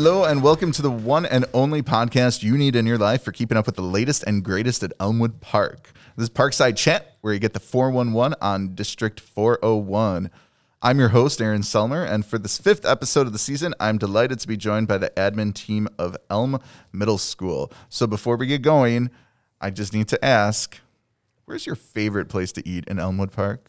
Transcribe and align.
Hello, 0.00 0.22
and 0.22 0.44
welcome 0.44 0.70
to 0.70 0.80
the 0.80 0.92
one 0.92 1.26
and 1.26 1.44
only 1.52 1.82
podcast 1.82 2.44
you 2.44 2.56
need 2.56 2.76
in 2.76 2.86
your 2.86 2.98
life 2.98 3.20
for 3.24 3.32
keeping 3.32 3.58
up 3.58 3.66
with 3.66 3.74
the 3.74 3.82
latest 3.82 4.22
and 4.28 4.44
greatest 4.44 4.84
at 4.84 4.92
Elmwood 5.00 5.40
Park. 5.40 5.90
This 6.16 6.28
is 6.28 6.30
Parkside 6.30 6.76
Chat, 6.76 7.16
where 7.20 7.34
you 7.34 7.40
get 7.40 7.52
the 7.52 7.58
411 7.58 8.36
on 8.40 8.76
District 8.76 9.18
401. 9.18 10.30
I'm 10.80 11.00
your 11.00 11.08
host, 11.08 11.40
Aaron 11.40 11.62
Selmer, 11.62 12.08
and 12.08 12.24
for 12.24 12.38
this 12.38 12.58
fifth 12.58 12.86
episode 12.86 13.26
of 13.26 13.32
the 13.32 13.40
season, 13.40 13.74
I'm 13.80 13.98
delighted 13.98 14.38
to 14.38 14.46
be 14.46 14.56
joined 14.56 14.86
by 14.86 14.98
the 14.98 15.10
admin 15.16 15.52
team 15.52 15.88
of 15.98 16.16
Elm 16.30 16.60
Middle 16.92 17.18
School. 17.18 17.72
So 17.88 18.06
before 18.06 18.36
we 18.36 18.46
get 18.46 18.62
going, 18.62 19.10
I 19.60 19.70
just 19.70 19.92
need 19.92 20.06
to 20.08 20.24
ask 20.24 20.78
where's 21.44 21.66
your 21.66 21.74
favorite 21.74 22.28
place 22.28 22.52
to 22.52 22.68
eat 22.68 22.84
in 22.86 23.00
Elmwood 23.00 23.32
Park? 23.32 23.68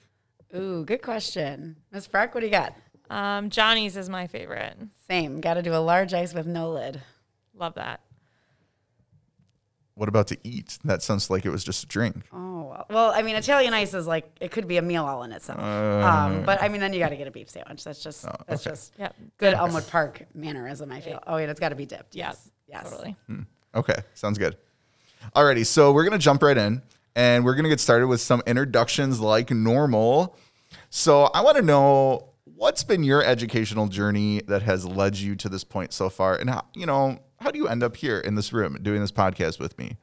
Ooh, 0.55 0.85
good 0.85 1.01
question. 1.01 1.77
Miss 1.91 2.07
Freck, 2.07 2.35
what 2.35 2.41
do 2.41 2.45
you 2.45 2.51
got? 2.51 2.75
Um, 3.09 3.49
Johnny's 3.49 3.97
is 3.97 4.09
my 4.09 4.27
favorite. 4.27 4.77
Same. 5.07 5.41
Got 5.41 5.55
to 5.55 5.61
do 5.61 5.73
a 5.73 5.77
large 5.77 6.13
ice 6.13 6.33
with 6.33 6.45
no 6.45 6.71
lid. 6.71 7.01
Love 7.55 7.75
that. 7.75 8.01
What 9.95 10.07
about 10.07 10.27
to 10.27 10.37
eat? 10.43 10.77
That 10.85 11.01
sounds 11.03 11.29
like 11.29 11.45
it 11.45 11.49
was 11.49 11.63
just 11.63 11.83
a 11.83 11.87
drink. 11.87 12.23
Oh, 12.31 12.63
well, 12.69 12.85
well 12.89 13.11
I 13.13 13.21
mean, 13.21 13.35
Italian 13.35 13.73
ice 13.73 13.93
is 13.93 14.07
like, 14.07 14.31
it 14.39 14.49
could 14.51 14.65
be 14.65 14.77
a 14.77 14.81
meal 14.81 15.03
all 15.03 15.23
in 15.23 15.33
itself. 15.33 15.59
um, 15.59 16.43
but 16.43 16.61
I 16.61 16.69
mean, 16.69 16.79
then 16.79 16.93
you 16.93 16.99
got 16.99 17.09
to 17.09 17.17
get 17.17 17.27
a 17.27 17.31
beef 17.31 17.49
sandwich. 17.49 17.83
That's 17.83 18.01
just, 18.01 18.25
that's 18.47 18.63
just 18.63 18.93
Yep. 18.97 19.15
good 19.37 19.53
Elmwood 19.55 19.87
Park 19.89 20.25
mannerism, 20.33 20.91
I 20.91 21.01
feel. 21.01 21.19
Oh, 21.27 21.35
yeah, 21.35 21.47
it's 21.47 21.59
got 21.59 21.69
to 21.69 21.75
be 21.75 21.85
dipped. 21.85 22.15
Yep. 22.15 22.27
Yes. 22.27 22.49
Yes. 22.67 22.89
Totally. 22.89 23.17
Okay, 23.75 23.95
sounds 24.13 24.37
good. 24.37 24.55
Alrighty, 25.35 25.65
so 25.65 25.91
we're 25.91 26.05
gonna 26.05 26.17
jump 26.17 26.41
right 26.41 26.57
in 26.57 26.81
and 27.15 27.43
we're 27.43 27.55
gonna 27.55 27.69
get 27.69 27.79
started 27.79 28.07
with 28.07 28.21
some 28.21 28.41
introductions 28.47 29.19
like 29.19 29.51
normal. 29.51 30.37
So 30.89 31.25
I 31.25 31.41
want 31.41 31.57
to 31.57 31.61
know 31.63 32.28
what's 32.59 32.83
been 32.83 33.03
your 33.03 33.23
educational 33.23 33.87
journey 33.87 34.41
that 34.47 34.61
has 34.63 34.85
led 34.85 35.17
you 35.17 35.33
to 35.33 35.47
this 35.47 35.63
point 35.63 35.93
so 35.93 36.09
far, 36.09 36.35
and 36.35 36.49
how 36.49 36.65
you 36.73 36.85
know 36.85 37.17
how 37.39 37.51
do 37.51 37.57
you 37.57 37.67
end 37.67 37.81
up 37.81 37.95
here 37.95 38.19
in 38.19 38.35
this 38.35 38.51
room 38.51 38.77
doing 38.81 38.99
this 38.99 39.13
podcast 39.13 39.59
with 39.59 39.77
me? 39.79 39.95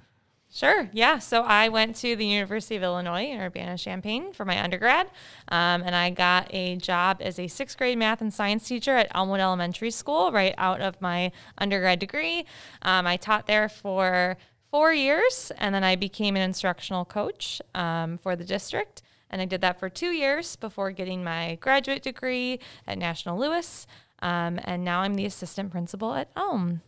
Sure. 0.50 0.88
Yeah. 0.92 1.18
So 1.18 1.42
I 1.42 1.68
went 1.68 1.96
to 1.96 2.16
the 2.16 2.24
University 2.24 2.76
of 2.76 2.82
Illinois 2.82 3.26
in 3.26 3.38
Urbana 3.38 3.76
Champaign 3.76 4.32
for 4.32 4.46
my 4.46 4.62
undergrad, 4.62 5.08
um, 5.48 5.82
and 5.82 5.94
I 5.94 6.08
got 6.10 6.48
a 6.50 6.76
job 6.76 7.18
as 7.20 7.38
a 7.38 7.46
sixth 7.46 7.76
grade 7.76 7.98
math 7.98 8.22
and 8.22 8.32
science 8.32 8.66
teacher 8.66 8.96
at 8.96 9.14
Elmwood 9.14 9.40
Elementary 9.40 9.90
School 9.90 10.32
right 10.32 10.54
out 10.56 10.80
of 10.80 11.00
my 11.02 11.30
undergrad 11.58 11.98
degree. 11.98 12.46
Um, 12.80 13.06
I 13.06 13.18
taught 13.18 13.46
there 13.46 13.68
for 13.68 14.38
four 14.70 14.94
years, 14.94 15.52
and 15.58 15.74
then 15.74 15.84
I 15.84 15.94
became 15.94 16.36
an 16.36 16.42
instructional 16.42 17.04
coach 17.04 17.60
um, 17.74 18.16
for 18.16 18.34
the 18.34 18.44
district. 18.44 19.02
And 19.30 19.42
I 19.42 19.44
did 19.44 19.60
that 19.60 19.78
for 19.78 19.88
two 19.88 20.10
years 20.10 20.56
before 20.56 20.90
getting 20.90 21.24
my 21.24 21.56
graduate 21.60 22.02
degree 22.02 22.60
at 22.86 22.98
National 22.98 23.38
Louis. 23.38 23.86
Um, 24.22 24.60
and 24.64 24.84
now 24.84 25.00
I'm 25.00 25.14
the 25.14 25.26
assistant 25.26 25.70
principal 25.70 26.14
at 26.14 26.30
Elm. 26.36 26.82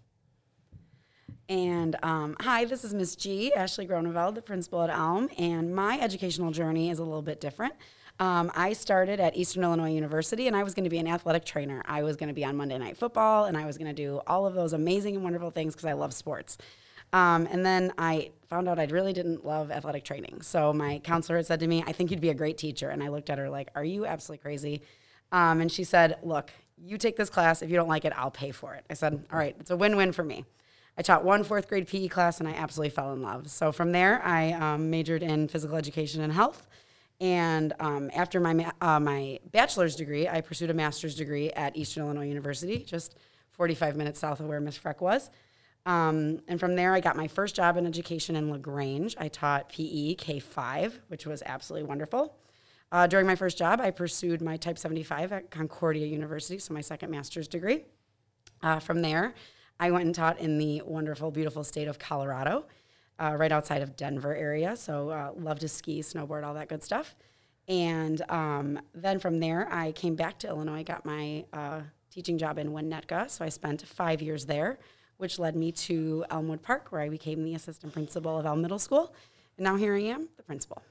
And 1.48 1.96
um, 2.02 2.36
hi, 2.40 2.66
this 2.66 2.84
is 2.84 2.92
Miss 2.92 3.16
G, 3.16 3.54
Ashley 3.54 3.86
Groneveld, 3.86 4.34
the 4.34 4.42
principal 4.42 4.82
at 4.82 4.90
Elm, 4.90 5.30
and 5.38 5.74
my 5.74 5.98
educational 5.98 6.50
journey 6.50 6.90
is 6.90 6.98
a 6.98 7.04
little 7.04 7.22
bit 7.22 7.40
different. 7.40 7.72
Um, 8.20 8.50
I 8.54 8.74
started 8.74 9.18
at 9.18 9.36
Eastern 9.36 9.62
Illinois 9.62 9.92
University, 9.92 10.46
and 10.46 10.56
I 10.56 10.62
was 10.62 10.74
going 10.74 10.84
to 10.84 10.90
be 10.90 10.98
an 10.98 11.06
athletic 11.06 11.46
trainer. 11.46 11.82
I 11.86 12.02
was 12.02 12.16
going 12.16 12.28
to 12.28 12.34
be 12.34 12.44
on 12.44 12.56
Monday 12.56 12.76
Night 12.76 12.98
Football, 12.98 13.46
and 13.46 13.56
I 13.56 13.64
was 13.64 13.78
going 13.78 13.86
to 13.86 13.94
do 13.94 14.20
all 14.26 14.44
of 14.44 14.54
those 14.54 14.74
amazing 14.74 15.14
and 15.14 15.24
wonderful 15.24 15.50
things 15.50 15.74
because 15.74 15.86
I 15.86 15.94
love 15.94 16.12
sports. 16.12 16.58
Um, 17.12 17.48
and 17.50 17.64
then 17.64 17.92
I 17.98 18.30
found 18.48 18.68
out 18.68 18.78
I 18.78 18.84
really 18.84 19.12
didn't 19.12 19.44
love 19.44 19.70
athletic 19.70 20.04
training. 20.04 20.42
So 20.42 20.72
my 20.72 20.98
counselor 21.00 21.36
had 21.38 21.46
said 21.46 21.60
to 21.60 21.66
me, 21.66 21.82
"I 21.86 21.92
think 21.92 22.10
you'd 22.10 22.20
be 22.20 22.30
a 22.30 22.34
great 22.34 22.58
teacher." 22.58 22.90
And 22.90 23.02
I 23.02 23.08
looked 23.08 23.30
at 23.30 23.38
her 23.38 23.48
like, 23.48 23.70
"Are 23.74 23.84
you 23.84 24.06
absolutely 24.06 24.42
crazy?" 24.42 24.82
Um, 25.32 25.60
and 25.60 25.70
she 25.70 25.84
said, 25.84 26.18
"Look, 26.22 26.50
you 26.76 26.98
take 26.98 27.16
this 27.16 27.30
class. 27.30 27.62
If 27.62 27.70
you 27.70 27.76
don't 27.76 27.88
like 27.88 28.04
it, 28.04 28.12
I'll 28.16 28.30
pay 28.30 28.50
for 28.50 28.74
it." 28.74 28.84
I 28.90 28.94
said, 28.94 29.24
"All 29.32 29.38
right, 29.38 29.56
it's 29.58 29.70
a 29.70 29.76
win-win 29.76 30.12
for 30.12 30.24
me." 30.24 30.44
I 30.98 31.02
taught 31.02 31.24
one 31.24 31.44
fourth 31.44 31.68
grade 31.68 31.86
PE 31.86 32.08
class 32.08 32.40
and 32.40 32.48
I 32.48 32.54
absolutely 32.54 32.90
fell 32.90 33.12
in 33.12 33.22
love. 33.22 33.48
So 33.48 33.70
from 33.70 33.92
there, 33.92 34.20
I 34.24 34.50
um, 34.52 34.90
majored 34.90 35.22
in 35.22 35.46
physical 35.46 35.76
education 35.76 36.22
and 36.22 36.32
health. 36.32 36.66
And 37.20 37.72
um, 37.78 38.10
after 38.14 38.40
my, 38.40 38.52
ma- 38.52 38.72
uh, 38.80 38.98
my 38.98 39.38
bachelor's 39.52 39.94
degree, 39.94 40.26
I 40.28 40.40
pursued 40.40 40.70
a 40.70 40.74
master's 40.74 41.14
degree 41.14 41.50
at 41.52 41.76
Eastern 41.76 42.02
Illinois 42.02 42.26
University, 42.26 42.78
just 42.78 43.14
45 43.52 43.96
minutes 43.96 44.18
south 44.18 44.40
of 44.40 44.46
where 44.46 44.60
Miss 44.60 44.76
Freck 44.76 45.00
was. 45.00 45.30
Um, 45.88 46.40
and 46.48 46.60
from 46.60 46.76
there, 46.76 46.92
I 46.92 47.00
got 47.00 47.16
my 47.16 47.26
first 47.26 47.56
job 47.56 47.78
in 47.78 47.86
education 47.86 48.36
in 48.36 48.50
LaGrange. 48.50 49.16
I 49.18 49.28
taught 49.28 49.70
PE 49.70 50.16
K 50.16 50.38
5, 50.38 51.00
which 51.08 51.26
was 51.26 51.42
absolutely 51.46 51.88
wonderful. 51.88 52.36
Uh, 52.92 53.06
during 53.06 53.26
my 53.26 53.34
first 53.34 53.56
job, 53.56 53.80
I 53.80 53.90
pursued 53.90 54.42
my 54.42 54.58
Type 54.58 54.76
75 54.76 55.32
at 55.32 55.50
Concordia 55.50 56.06
University, 56.06 56.58
so 56.58 56.74
my 56.74 56.82
second 56.82 57.10
master's 57.10 57.48
degree. 57.48 57.86
Uh, 58.62 58.80
from 58.80 59.00
there, 59.00 59.34
I 59.80 59.90
went 59.90 60.04
and 60.04 60.14
taught 60.14 60.38
in 60.38 60.58
the 60.58 60.82
wonderful, 60.84 61.30
beautiful 61.30 61.64
state 61.64 61.88
of 61.88 61.98
Colorado, 61.98 62.66
uh, 63.18 63.34
right 63.38 63.50
outside 63.50 63.80
of 63.80 63.96
Denver 63.96 64.34
area. 64.36 64.76
So 64.76 65.08
uh, 65.08 65.32
love 65.38 65.58
to 65.60 65.68
ski, 65.68 66.00
snowboard, 66.00 66.44
all 66.44 66.52
that 66.52 66.68
good 66.68 66.84
stuff. 66.84 67.16
And 67.66 68.20
um, 68.30 68.78
then 68.94 69.18
from 69.18 69.40
there, 69.40 69.72
I 69.72 69.92
came 69.92 70.16
back 70.16 70.38
to 70.40 70.48
Illinois, 70.48 70.84
got 70.84 71.06
my 71.06 71.46
uh, 71.54 71.80
teaching 72.10 72.36
job 72.36 72.58
in 72.58 72.72
Winnetka. 72.72 73.30
So 73.30 73.42
I 73.42 73.48
spent 73.48 73.86
five 73.86 74.20
years 74.20 74.44
there, 74.44 74.78
which 75.18 75.38
led 75.38 75.54
me 75.54 75.70
to 75.72 76.24
Elmwood 76.30 76.62
Park, 76.62 76.90
where 76.90 77.00
I 77.00 77.08
became 77.08 77.44
the 77.44 77.54
assistant 77.54 77.92
principal 77.92 78.38
of 78.38 78.46
Elm 78.46 78.62
Middle 78.62 78.78
School. 78.78 79.12
And 79.56 79.64
now 79.64 79.76
here 79.76 79.94
I 79.94 80.02
am, 80.02 80.28
the 80.36 80.42
principal. 80.42 80.82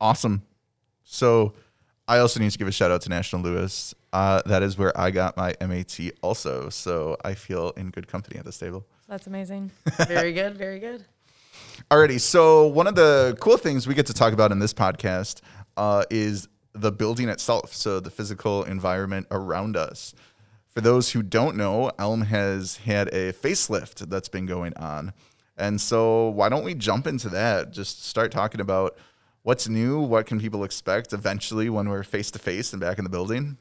Awesome. 0.00 0.42
So 1.04 1.52
I 2.08 2.18
also 2.18 2.40
need 2.40 2.50
to 2.50 2.58
give 2.58 2.68
a 2.68 2.72
shout 2.72 2.90
out 2.90 3.02
to 3.02 3.08
National 3.08 3.42
Louis. 3.42 3.94
Uh, 4.12 4.42
that 4.46 4.62
is 4.62 4.76
where 4.76 4.98
I 4.98 5.10
got 5.10 5.36
my 5.36 5.54
MAT 5.60 5.98
also. 6.22 6.68
So 6.70 7.16
I 7.24 7.34
feel 7.34 7.70
in 7.76 7.90
good 7.90 8.08
company 8.08 8.38
at 8.38 8.44
this 8.44 8.58
table. 8.58 8.84
That's 9.08 9.26
amazing. 9.26 9.70
very 10.08 10.32
good, 10.32 10.56
very 10.56 10.78
good. 10.78 11.04
Alrighty, 11.90 12.20
so 12.20 12.66
one 12.66 12.86
of 12.86 12.94
the 12.94 13.36
cool 13.40 13.56
things 13.56 13.86
we 13.86 13.94
get 13.94 14.06
to 14.06 14.14
talk 14.14 14.32
about 14.32 14.52
in 14.52 14.58
this 14.58 14.72
podcast 14.72 15.40
uh, 15.76 16.04
is 16.10 16.48
the 16.74 16.90
building 16.90 17.28
itself, 17.28 17.74
so 17.74 18.00
the 18.00 18.10
physical 18.10 18.64
environment 18.64 19.26
around 19.30 19.76
us. 19.76 20.14
For 20.72 20.80
those 20.80 21.12
who 21.12 21.22
don't 21.22 21.56
know, 21.56 21.90
Elm 21.98 22.22
has 22.22 22.76
had 22.78 23.08
a 23.08 23.32
facelift 23.32 24.08
that's 24.08 24.30
been 24.30 24.46
going 24.46 24.74
on. 24.76 25.12
And 25.56 25.78
so 25.78 26.30
why 26.30 26.48
don't 26.48 26.64
we 26.64 26.74
jump 26.74 27.06
into 27.06 27.28
that? 27.28 27.72
Just 27.72 28.04
start 28.04 28.32
talking 28.32 28.60
about 28.60 28.96
what's 29.42 29.68
new, 29.68 30.00
what 30.00 30.24
can 30.24 30.40
people 30.40 30.64
expect 30.64 31.12
eventually 31.12 31.68
when 31.68 31.90
we're 31.90 32.02
face 32.02 32.30
to 32.30 32.38
face 32.38 32.72
and 32.72 32.80
back 32.80 32.96
in 32.96 33.04
the 33.04 33.10
building? 33.10 33.58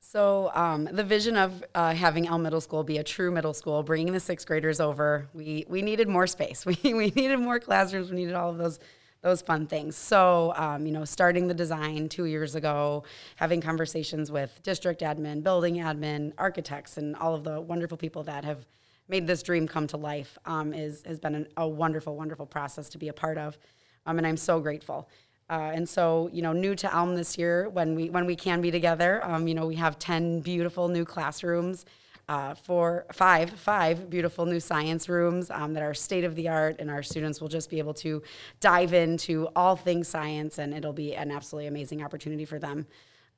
So 0.00 0.50
um, 0.54 0.84
the 0.84 1.04
vision 1.04 1.36
of 1.36 1.62
uh, 1.74 1.92
having 1.92 2.26
Elm 2.26 2.42
Middle 2.42 2.60
School 2.62 2.84
be 2.84 2.98
a 2.98 3.04
true 3.04 3.30
middle 3.30 3.52
school, 3.52 3.82
bringing 3.82 4.12
the 4.12 4.20
sixth 4.20 4.46
graders 4.46 4.80
over, 4.80 5.28
we 5.34 5.66
we 5.68 5.82
needed 5.82 6.08
more 6.08 6.26
space. 6.26 6.64
We 6.82 6.94
we 6.94 7.10
needed 7.10 7.38
more 7.38 7.58
classrooms. 7.58 8.10
We 8.10 8.16
needed 8.16 8.34
all 8.34 8.50
of 8.50 8.56
those 8.56 8.78
those 9.24 9.40
fun 9.42 9.66
things. 9.66 9.96
So 9.96 10.52
um, 10.54 10.86
you 10.86 10.92
know, 10.92 11.04
starting 11.04 11.48
the 11.48 11.54
design 11.54 12.08
two 12.08 12.26
years 12.26 12.54
ago, 12.54 13.02
having 13.36 13.60
conversations 13.60 14.30
with 14.30 14.50
district 14.62 15.00
admin, 15.00 15.42
building 15.42 15.76
admin, 15.76 16.32
architects, 16.38 16.98
and 16.98 17.16
all 17.16 17.34
of 17.34 17.42
the 17.42 17.60
wonderful 17.60 17.96
people 17.96 18.22
that 18.24 18.44
have 18.44 18.60
made 19.08 19.26
this 19.26 19.42
dream 19.42 19.66
come 19.66 19.86
to 19.86 19.96
life 19.96 20.38
um, 20.46 20.72
is 20.72 21.02
has 21.06 21.18
been 21.18 21.34
an, 21.34 21.46
a 21.56 21.66
wonderful, 21.66 22.14
wonderful 22.14 22.46
process 22.46 22.88
to 22.90 22.98
be 22.98 23.08
a 23.08 23.12
part 23.12 23.38
of, 23.38 23.58
um, 24.06 24.18
and 24.18 24.26
I'm 24.26 24.36
so 24.36 24.60
grateful. 24.60 25.08
Uh, 25.50 25.72
and 25.74 25.86
so, 25.86 26.30
you 26.32 26.40
know, 26.40 26.54
new 26.54 26.74
to 26.74 26.94
Elm 26.94 27.14
this 27.14 27.36
year, 27.36 27.68
when 27.68 27.94
we 27.94 28.10
when 28.10 28.26
we 28.26 28.36
can 28.36 28.60
be 28.60 28.70
together, 28.70 29.20
um, 29.24 29.48
you 29.48 29.54
know, 29.54 29.66
we 29.66 29.76
have 29.76 29.98
ten 29.98 30.40
beautiful 30.40 30.88
new 30.88 31.04
classrooms, 31.04 31.84
uh, 32.28 32.54
four, 32.54 33.06
five, 33.12 33.50
five 33.50 34.08
beautiful 34.08 34.46
new 34.46 34.60
science 34.60 35.08
rooms 35.08 35.50
um, 35.50 35.74
that 35.74 35.82
are 35.82 35.92
state 35.92 36.24
of 36.24 36.34
the 36.34 36.48
art, 36.48 36.76
and 36.78 36.90
our 36.90 37.02
students 37.02 37.40
will 37.40 37.48
just 37.48 37.68
be 37.68 37.78
able 37.78 37.94
to 37.94 38.22
dive 38.60 38.94
into 38.94 39.48
all 39.54 39.76
things 39.76 40.08
science, 40.08 40.58
and 40.58 40.72
it'll 40.72 40.92
be 40.92 41.14
an 41.14 41.30
absolutely 41.30 41.66
amazing 41.66 42.02
opportunity 42.02 42.44
for 42.44 42.58
them. 42.58 42.86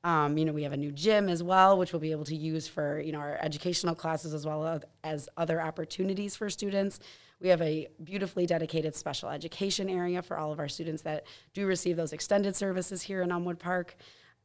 Um, 0.03 0.37
you 0.37 0.45
know, 0.45 0.53
we 0.53 0.63
have 0.63 0.73
a 0.73 0.77
new 0.77 0.91
gym 0.91 1.27
as 1.27 1.43
well, 1.43 1.77
which 1.77 1.91
we'll 1.91 1.99
be 1.99 2.11
able 2.11 2.25
to 2.25 2.35
use 2.35 2.67
for 2.67 2.99
you 3.01 3.11
know 3.11 3.19
our 3.19 3.37
educational 3.41 3.95
classes 3.95 4.33
as 4.33 4.45
well 4.45 4.81
as 5.03 5.27
other 5.35 5.61
opportunities 5.61 6.35
for 6.35 6.49
students. 6.49 6.99
We 7.41 7.49
have 7.49 7.61
a 7.61 7.87
beautifully 8.03 8.45
dedicated 8.45 8.95
special 8.95 9.29
education 9.29 9.89
area 9.89 10.21
for 10.21 10.37
all 10.37 10.51
of 10.51 10.59
our 10.59 10.69
students 10.69 11.03
that 11.03 11.25
do 11.53 11.67
receive 11.67 11.95
those 11.97 12.13
extended 12.13 12.55
services 12.55 13.03
here 13.03 13.21
in 13.21 13.31
Elmwood 13.31 13.59
Park. 13.59 13.95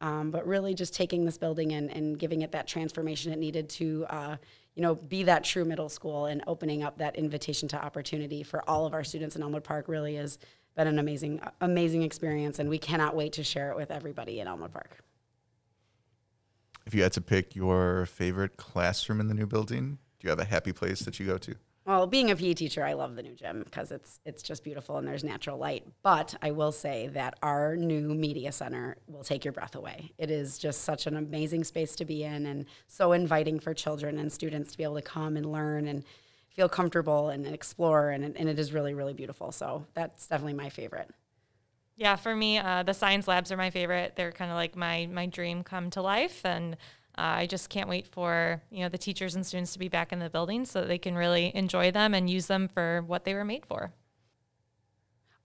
Um, 0.03 0.33
but 0.33 0.47
really, 0.47 0.75
just 0.75 0.95
taking 0.95 1.25
this 1.25 1.39
building 1.39 1.73
and, 1.73 1.89
and 1.91 2.19
giving 2.19 2.43
it 2.43 2.51
that 2.53 2.67
transformation 2.67 3.33
it 3.33 3.39
needed 3.39 3.69
to, 3.71 4.05
uh, 4.11 4.37
you 4.75 4.83
know, 4.83 4.97
be 4.97 5.23
that 5.23 5.45
true 5.45 5.65
middle 5.65 5.89
school 5.89 6.27
and 6.27 6.43
opening 6.49 6.83
up 6.83 6.99
that 6.99 7.15
invitation 7.15 7.69
to 7.69 7.83
opportunity 7.83 8.43
for 8.43 8.69
all 8.69 8.85
of 8.85 8.95
our 8.95 9.05
students 9.05 9.37
in 9.37 9.43
Elmwood 9.43 9.63
Park 9.63 9.87
really 9.87 10.17
has 10.17 10.39
been 10.75 10.89
an 10.89 10.99
amazing, 10.99 11.41
amazing 11.61 12.03
experience, 12.03 12.59
and 12.59 12.69
we 12.69 12.79
cannot 12.79 13.15
wait 13.15 13.33
to 13.35 13.45
share 13.45 13.71
it 13.71 13.77
with 13.77 13.93
everybody 13.93 14.41
in 14.41 14.49
Elmwood 14.49 14.73
Park. 14.73 14.99
If 16.85 16.95
you 16.95 17.05
had 17.05 17.13
to 17.13 17.21
pick 17.21 17.55
your 17.55 18.07
favorite 18.07 18.57
classroom 18.57 19.21
in 19.21 19.29
the 19.29 19.35
new 19.35 19.47
building, 19.47 19.99
do 20.19 20.27
you 20.27 20.31
have 20.31 20.41
a 20.41 20.45
happy 20.45 20.73
place 20.73 21.01
that 21.03 21.21
you 21.21 21.27
go 21.27 21.39
to? 21.39 21.55
Well, 21.85 22.07
being 22.07 22.31
a 22.31 22.37
PE 22.37 22.55
teacher, 22.55 22.85
I 22.85 22.93
love 22.93 23.17
the 23.17 23.25
new 23.25 23.35
gym 23.35 23.63
because 23.65 23.91
it's 23.91 24.21
it's 24.25 24.43
just 24.43 24.63
beautiful 24.63 24.99
and 24.99 25.09
there's 25.09 25.25
natural 25.25 25.59
light. 25.59 25.85
But 26.03 26.37
I 26.41 26.53
will 26.53 26.71
say 26.71 27.09
that 27.09 27.39
our 27.43 27.77
new 27.77 28.15
media 28.15 28.53
center 28.53 28.97
will 29.09 29.25
take 29.25 29.45
your 29.45 29.53
breath 29.53 29.75
away. 29.75 30.13
It 30.17 30.31
is 30.31 30.59
just 30.59 30.83
such 30.83 31.09
an 31.09 31.17
amazing 31.17 31.65
space 31.65 31.97
to 31.97 32.05
be 32.05 32.23
in 32.23 32.47
and 32.47 32.67
so 32.87 33.13
inviting 33.13 33.59
for 33.59 33.75
children 33.75 34.19
and 34.19 34.33
students 34.33 34.71
to 34.73 34.79
be 34.79 34.85
able 34.85 34.95
to 34.95 35.03
come 35.03 35.37
and 35.37 35.51
learn 35.51 35.89
and 35.89 36.05
feel 36.51 36.69
comfortable 36.69 37.31
and 37.31 37.47
explore 37.47 38.11
and, 38.11 38.25
and 38.25 38.49
it 38.49 38.59
is 38.61 38.73
really 38.73 38.95
really 38.95 39.15
beautiful. 39.15 39.51
So 39.51 39.85
that's 39.95 40.29
definitely 40.29 40.55
my 40.55 40.69
favorite. 40.69 41.11
Yeah, 41.97 42.17
for 42.17 42.35
me, 42.35 42.59
uh, 42.59 42.85
the 42.85 42.95
science 42.95 43.29
labs 43.29 43.53
are 43.53 43.57
my 43.57 43.71
favorite. 43.71 44.15
They're 44.17 44.33
kind 44.33 44.51
of 44.51 44.57
like 44.57 44.77
my 44.77 45.09
my 45.13 45.27
dream 45.27 45.63
come 45.63 45.91
to 45.91 46.03
life, 46.03 46.45
and 46.45 46.77
uh, 47.19 47.45
I 47.45 47.47
just 47.47 47.69
can't 47.69 47.89
wait 47.89 48.07
for 48.07 48.63
you 48.71 48.81
know 48.81 48.89
the 48.89 48.99
teachers 48.99 49.35
and 49.35 49.45
students 49.45 49.73
to 49.75 49.79
be 49.79 49.89
back 49.89 50.13
in 50.13 50.19
the 50.19 50.31
building 50.31 50.65
so 50.65 50.85
they 50.85 50.99
can 50.99 51.15
really 51.15 51.53
enjoy 51.55 51.91
them 51.91 52.15
and 52.15 52.29
use 52.29 52.47
them 52.47 52.69
for 52.69 53.03
what 53.07 53.25
they 53.25 53.35
were 53.35 53.45
made 53.45 53.67
for. 53.67 53.93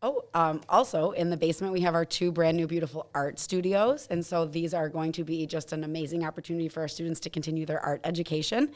Oh, 0.04 0.26
um, 0.36 0.62
also 0.70 1.12
in 1.12 1.32
the 1.32 1.38
basement, 1.38 1.74
we 1.74 1.82
have 1.82 1.96
our 1.96 2.06
two 2.06 2.32
brand 2.32 2.56
new 2.56 2.68
beautiful 2.68 3.10
art 3.16 3.40
studios. 3.40 4.08
And 4.12 4.24
so 4.24 4.46
these 4.46 4.74
are 4.74 4.90
going 4.90 5.12
to 5.14 5.24
be 5.24 5.48
just 5.48 5.74
an 5.74 5.84
amazing 5.84 6.24
opportunity 6.24 6.70
for 6.70 6.82
our 6.82 6.88
students 6.88 7.20
to 7.22 7.32
continue 7.32 7.66
their 7.66 7.80
art 7.80 8.02
education. 8.04 8.72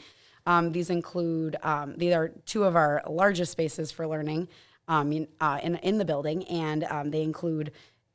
Um, 0.46 0.72
these 0.72 0.90
include, 0.90 1.56
um, 1.62 1.94
these 1.96 2.12
are 2.12 2.32
two 2.44 2.64
of 2.64 2.74
our 2.74 3.02
largest 3.08 3.52
spaces 3.52 3.92
for 3.92 4.08
learning 4.08 4.48
um, 4.88 5.12
in, 5.12 5.28
uh, 5.40 5.60
in, 5.62 5.76
in 5.76 5.98
the 5.98 6.04
building, 6.04 6.44
and 6.48 6.82
um, 6.84 7.10
they 7.10 7.22
include 7.22 7.70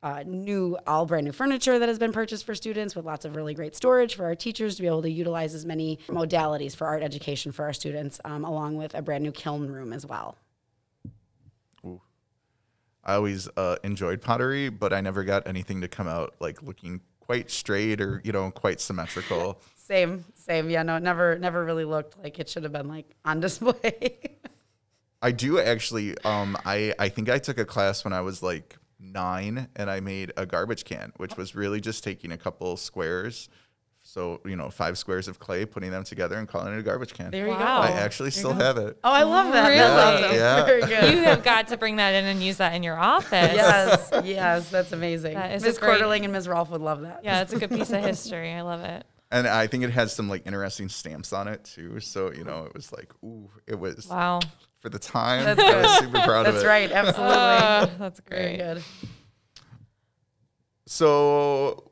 uh, 0.07 0.23
new, 0.25 0.77
all 0.87 1.05
brand 1.05 1.25
new 1.25 1.33
furniture 1.33 1.79
that 1.79 1.89
has 1.89 1.99
been 1.99 2.13
purchased 2.13 2.45
for 2.45 2.55
students 2.55 2.95
with 2.95 3.03
lots 3.03 3.25
of 3.25 3.35
really 3.35 3.53
great 3.53 3.75
storage 3.75 4.15
for 4.15 4.23
our 4.23 4.35
teachers 4.35 4.77
to 4.77 4.81
be 4.81 4.87
able 4.87 5.01
to 5.01 5.11
utilize 5.11 5.53
as 5.53 5.65
many 5.65 5.99
modalities 6.07 6.73
for 6.75 6.87
art 6.87 7.03
education 7.03 7.51
for 7.51 7.65
our 7.65 7.73
students, 7.73 8.21
um, 8.23 8.45
along 8.45 8.77
with 8.77 8.95
a 8.95 9.01
brand 9.01 9.21
new 9.21 9.33
kiln 9.33 9.69
room 9.69 9.91
as 9.91 10.05
well. 10.05 10.37
Ooh. 11.85 12.01
I 13.03 13.15
always 13.15 13.49
uh, 13.57 13.75
enjoyed 13.83 14.21
pottery, 14.21 14.69
but 14.69 14.93
I 14.93 15.01
never 15.01 15.25
got 15.25 15.45
anything 15.45 15.81
to 15.81 15.89
come 15.89 16.07
out 16.07 16.35
like 16.39 16.63
looking 16.63 17.01
quite 17.19 17.51
straight 17.51 17.99
or 17.99 18.21
you 18.23 18.31
know 18.31 18.49
quite 18.49 18.79
symmetrical. 18.79 19.61
Same, 19.75 20.25
same. 20.33 20.69
Yeah, 20.69 20.83
no, 20.83 20.97
it 20.97 21.03
never, 21.03 21.39
never 21.39 21.63
really 21.63 21.85
looked 21.85 22.21
like 22.21 22.39
it 22.39 22.49
should 22.49 22.63
have 22.63 22.73
been 22.73 22.89
like 22.89 23.09
on 23.23 23.39
display. 23.41 24.37
I 25.21 25.31
do 25.31 25.59
actually. 25.59 26.17
Um, 26.25 26.57
I 26.65 26.93
I 26.99 27.07
think 27.07 27.29
I 27.29 27.39
took 27.39 27.57
a 27.57 27.63
class 27.63 28.03
when 28.03 28.11
I 28.11 28.19
was 28.19 28.43
like 28.43 28.75
nine, 28.99 29.67
and 29.75 29.89
I 29.89 29.99
made 29.99 30.31
a 30.37 30.45
garbage 30.45 30.85
can, 30.85 31.11
which 31.17 31.37
was 31.37 31.55
really 31.55 31.79
just 31.81 32.03
taking 32.03 32.31
a 32.31 32.37
couple 32.37 32.75
squares. 32.77 33.49
So 34.03 34.39
you 34.45 34.55
know, 34.55 34.69
five 34.69 34.97
squares 34.97 35.27
of 35.27 35.37
clay, 35.37 35.65
putting 35.65 35.91
them 35.91 36.05
together, 36.05 36.37
and 36.37 36.47
calling 36.47 36.73
it 36.73 36.79
a 36.79 36.83
garbage 36.83 37.13
can. 37.13 37.29
there 37.29 37.45
you 37.47 37.51
Wow. 37.51 37.81
I 37.81 37.89
go. 37.89 37.93
actually 37.95 38.31
still 38.31 38.53
have 38.53 38.77
it. 38.77 38.97
Oh, 39.03 39.11
I 39.11 39.23
love 39.23 39.51
that. 39.51 39.67
Really? 39.67 39.79
That's 39.79 40.23
awesome. 40.23 40.35
Yeah. 40.37 40.65
Very 40.65 40.81
good. 40.81 41.11
You 41.13 41.23
have 41.23 41.43
got 41.43 41.67
to 41.67 41.77
bring 41.77 41.97
that 41.97 42.13
in 42.15 42.23
and 42.25 42.41
use 42.41 42.57
that 42.57 42.73
in 42.73 42.83
your 42.83 42.97
office. 42.97 43.31
yes, 43.31 44.09
yes, 44.23 44.69
that's 44.69 44.93
amazing. 44.93 45.33
That 45.33 45.51
is 45.55 45.63
a 45.63 45.65
Ms. 45.67 45.79
Quarterling 45.79 46.23
and 46.23 46.31
Ms. 46.31 46.47
Rolfe 46.47 46.69
would 46.69 46.79
love 46.81 47.01
that. 47.01 47.19
Yeah, 47.23 47.41
it's 47.41 47.51
a 47.51 47.59
good 47.59 47.69
piece 47.69 47.91
of 47.91 48.01
history. 48.01 48.53
I 48.53 48.61
love 48.61 48.79
it. 48.81 49.05
And 49.29 49.45
I 49.45 49.67
think 49.67 49.83
it 49.83 49.89
has 49.89 50.13
some 50.13 50.29
like 50.29 50.47
interesting 50.47 50.87
stamps 50.87 51.33
on 51.33 51.49
it 51.49 51.65
too. 51.65 51.99
So 51.99 52.31
you 52.31 52.45
know, 52.45 52.63
it 52.63 52.73
was 52.73 52.93
like, 52.93 53.11
ooh, 53.25 53.49
it 53.67 53.77
was 53.77 54.07
Wow. 54.07 54.39
For 54.79 54.89
the 54.89 54.99
time. 54.99 55.43
That's 55.43 55.59
I 55.61 55.75
was 55.81 55.85
good. 55.85 55.99
super 56.05 56.21
proud 56.25 56.45
of 56.45 56.53
That's 56.53 56.65
right. 56.65 56.91
Absolutely. 56.91 57.35
Uh, 57.35 57.85
that's 57.99 58.21
Very 58.29 58.57
great. 58.57 58.75
good. 58.75 58.83
So, 60.85 61.91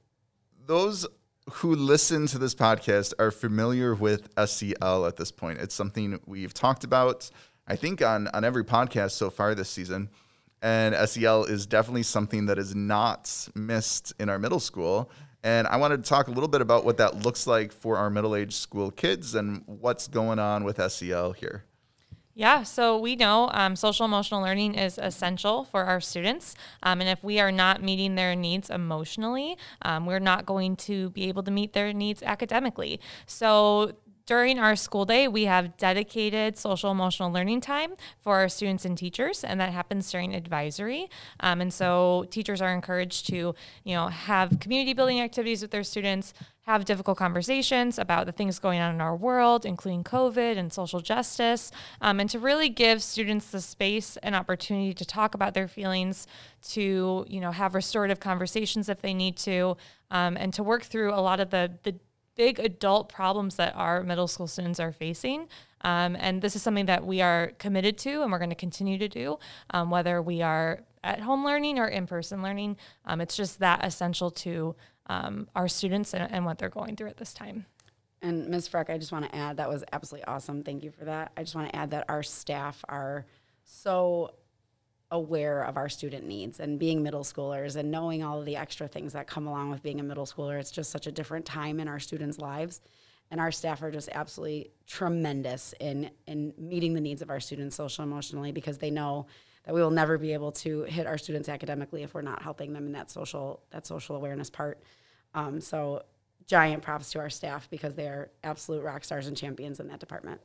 those 0.66 1.06
who 1.52 1.76
listen 1.76 2.28
to 2.28 2.38
this 2.38 2.56
podcast 2.56 3.14
are 3.20 3.30
familiar 3.32 3.94
with 3.94 4.30
SEL 4.48 5.06
at 5.06 5.18
this 5.18 5.32
point. 5.32 5.60
It's 5.60 5.76
something 5.76 6.20
we've 6.26 6.54
talked 6.54 6.84
about, 6.84 7.30
I 7.68 7.76
think, 7.76 8.02
on, 8.02 8.28
on 8.30 8.44
every 8.44 8.64
podcast 8.64 9.12
so 9.12 9.30
far 9.30 9.54
this 9.54 9.70
season. 9.70 10.10
And 10.62 10.96
SEL 11.10 11.44
is 11.44 11.68
definitely 11.68 12.04
something 12.04 12.48
that 12.48 12.58
is 12.58 12.74
not 12.74 13.50
missed 13.54 14.14
in 14.20 14.30
our 14.30 14.40
middle 14.40 14.60
school. 14.60 15.12
And 15.44 15.68
I 15.68 15.76
wanted 15.78 16.04
to 16.04 16.10
talk 16.10 16.28
a 16.28 16.32
little 16.32 16.50
bit 16.50 16.62
about 16.62 16.86
what 16.86 16.98
that 16.98 17.18
looks 17.24 17.46
like 17.46 17.72
for 17.72 17.98
our 17.98 18.10
middle 18.10 18.36
aged 18.36 18.54
school 18.54 18.90
kids 18.90 19.36
and 19.36 19.62
what's 19.68 20.08
going 20.08 20.40
on 20.40 20.64
with 20.64 20.82
SEL 20.92 21.34
here. 21.34 21.66
Yeah, 22.38 22.64
so 22.64 22.98
we 23.00 23.16
know 23.16 23.50
um, 23.54 23.78
social 23.78 24.06
emotional 24.06 24.42
learning 24.42 24.76
is 24.76 25.00
essential 25.02 25.64
for 25.64 25.86
our 25.86 26.02
students. 26.02 26.54
Um, 26.84 27.00
and 27.00 27.10
if 27.10 27.24
we 27.24 27.40
are 27.40 27.52
not 27.52 27.82
meeting 27.82 28.16
their 28.16 28.36
needs 28.36 28.70
emotionally, 28.70 29.58
um, 29.84 30.06
we're 30.06 30.20
not 30.20 30.46
going 30.46 30.76
to 30.78 31.12
be 31.12 31.30
able 31.30 31.44
to 31.44 31.52
meet 31.52 31.72
their 31.72 31.94
needs 31.94 32.22
academically. 32.22 33.00
So 33.26 33.94
during 34.26 34.58
our 34.58 34.76
school 34.76 35.06
day, 35.06 35.28
we 35.28 35.46
have 35.46 35.78
dedicated 35.78 36.58
social 36.58 36.92
emotional 36.92 37.32
learning 37.32 37.62
time 37.62 37.94
for 38.20 38.38
our 38.38 38.50
students 38.50 38.84
and 38.84 38.98
teachers, 38.98 39.44
and 39.44 39.60
that 39.62 39.72
happens 39.72 40.12
during 40.12 40.34
advisory. 40.34 41.10
Um, 41.40 41.62
and 41.62 41.74
so 41.74 42.26
teachers 42.32 42.62
are 42.62 42.74
encouraged 42.74 43.28
to, 43.28 43.54
you 43.84 43.96
know, 43.96 44.08
have 44.08 44.60
community 44.60 44.94
building 44.94 45.22
activities 45.22 45.62
with 45.62 45.70
their 45.70 45.84
students, 45.84 46.34
have 46.62 46.86
difficult 46.86 47.16
conversations 47.20 48.00
about 48.00 48.26
the 48.26 48.32
things 48.32 48.58
going 48.58 48.80
on 48.80 48.96
in 48.96 49.00
our 49.00 49.16
world, 49.16 49.64
including 49.64 50.04
COVID 50.04 50.58
and 50.58 50.74
social 50.74 51.00
justice, 51.00 51.72
um, 52.02 52.20
and 52.20 52.28
to 52.32 52.40
really 52.40 52.70
give 52.70 53.04
students 53.04 53.52
the 53.52 53.62
space 53.62 54.18
and 54.24 54.34
opportunity 54.34 54.92
to 54.96 55.06
talk 55.06 55.36
about 55.36 55.54
their 55.54 55.68
feelings, 55.68 56.26
to 56.70 57.26
you 57.30 57.40
know 57.40 57.52
have 57.52 57.76
restorative 57.76 58.20
conversations 58.20 58.90
if 58.90 59.02
they 59.02 59.14
need 59.14 59.38
to, 59.38 59.78
um, 60.10 60.36
and 60.36 60.52
to 60.56 60.64
work 60.64 60.82
through 60.82 61.14
a 61.14 61.22
lot 61.22 61.40
of 61.40 61.52
the 61.52 61.72
the 61.84 61.96
big 62.36 62.60
adult 62.60 63.10
problems 63.10 63.56
that 63.56 63.76
our 63.76 64.04
middle 64.04 64.28
school 64.28 64.48
students 64.48 64.80
are 64.80 64.92
facing. 64.92 65.48
Um, 65.82 66.16
and 66.20 66.42
this 66.42 66.56
is 66.56 66.62
something 66.62 66.88
that 66.88 67.06
we 67.06 67.22
are 67.22 67.52
committed 67.60 67.98
to 68.00 68.24
and 68.24 68.32
we're 68.32 68.40
going 68.40 68.50
to 68.50 68.56
continue 68.56 68.98
to 68.98 69.08
do, 69.08 69.40
um, 69.70 69.90
whether 69.90 70.22
we 70.22 70.42
are 70.42 70.82
at 71.04 71.20
home 71.22 71.46
learning 71.46 71.80
or 71.80 71.88
in 71.88 72.08
person 72.08 72.42
learning. 72.42 72.78
Um, 73.06 73.22
it's 73.22 73.36
just 73.36 73.60
that 73.60 73.86
essential 73.86 74.32
to 74.32 74.76
um, 75.08 75.48
our 75.56 75.68
students 75.68 76.14
and, 76.14 76.32
and 76.32 76.46
what 76.46 76.58
they're 76.58 76.70
going 76.70 76.96
through 76.96 77.10
at 77.10 77.18
this 77.18 77.34
time. 77.34 77.66
And 78.22 78.48
Ms. 78.48 78.68
Freck, 78.68 78.90
I 78.90 78.98
just 78.98 79.12
want 79.12 79.26
to 79.26 79.36
add 79.36 79.58
that 79.58 79.70
was 79.70 79.84
absolutely 79.94 80.26
awesome. 80.26 80.64
Thank 80.64 80.84
you 80.84 80.90
for 80.90 81.06
that. 81.06 81.32
I 81.38 81.44
just 81.44 81.54
want 81.54 81.70
to 81.70 81.76
add 81.76 81.92
that 81.92 82.06
our 82.10 82.24
staff 82.24 82.84
are 82.90 83.26
so 83.64 84.32
aware 85.16 85.64
of 85.64 85.78
our 85.78 85.90
student 85.90 86.28
needs 86.28 86.60
and 86.60 86.78
being 86.78 87.02
middle 87.02 87.24
schoolers 87.24 87.76
and 87.76 87.90
knowing 87.90 88.24
all 88.24 88.40
of 88.40 88.46
the 88.46 88.56
extra 88.56 88.88
things 88.88 89.14
that 89.14 89.28
come 89.28 89.48
along 89.48 89.72
with 89.72 89.82
being 89.82 90.00
a 90.00 90.04
middle 90.04 90.26
schooler. 90.26 90.60
It's 90.60 90.72
just 90.72 90.92
such 90.92 91.08
a 91.08 91.12
different 91.12 91.46
time 91.46 91.80
in 91.80 91.88
our 91.88 92.00
students' 92.00 92.38
lives. 92.38 92.82
And 93.32 93.42
our 93.42 93.52
staff 93.52 93.82
are 93.82 93.92
just 93.92 94.10
absolutely 94.12 94.72
tremendous 94.86 95.74
in, 95.80 96.12
in 96.28 96.54
meeting 96.58 96.94
the 96.94 97.02
needs 97.02 97.22
of 97.22 97.30
our 97.30 97.40
students 97.40 97.76
social 97.76 98.04
emotionally 98.04 98.52
because 98.52 98.78
they 98.78 98.92
know 98.92 99.26
that 99.64 99.74
we 99.74 99.82
will 99.82 99.92
never 99.92 100.18
be 100.18 100.34
able 100.34 100.52
to 100.52 100.84
hit 100.84 101.08
our 101.08 101.18
students 101.18 101.50
academically 101.50 102.04
if 102.04 102.14
we're 102.14 102.22
not 102.22 102.42
helping 102.42 102.74
them 102.74 102.86
in 102.86 102.92
that 102.92 103.10
social 103.10 103.64
that 103.72 103.88
social 103.88 104.16
awareness 104.16 104.50
part. 104.50 104.80
Um, 105.34 105.60
so 105.60 106.04
giant 106.46 106.84
props 106.84 107.12
to 107.12 107.20
our 107.20 107.30
staff 107.30 107.68
because 107.70 107.96
they 107.96 108.08
are 108.08 108.30
absolute 108.44 108.84
rock 108.84 109.04
stars 109.04 109.28
and 109.28 109.36
champions 109.36 109.80
in 109.80 109.88
that 109.88 110.00
department. 110.00 110.40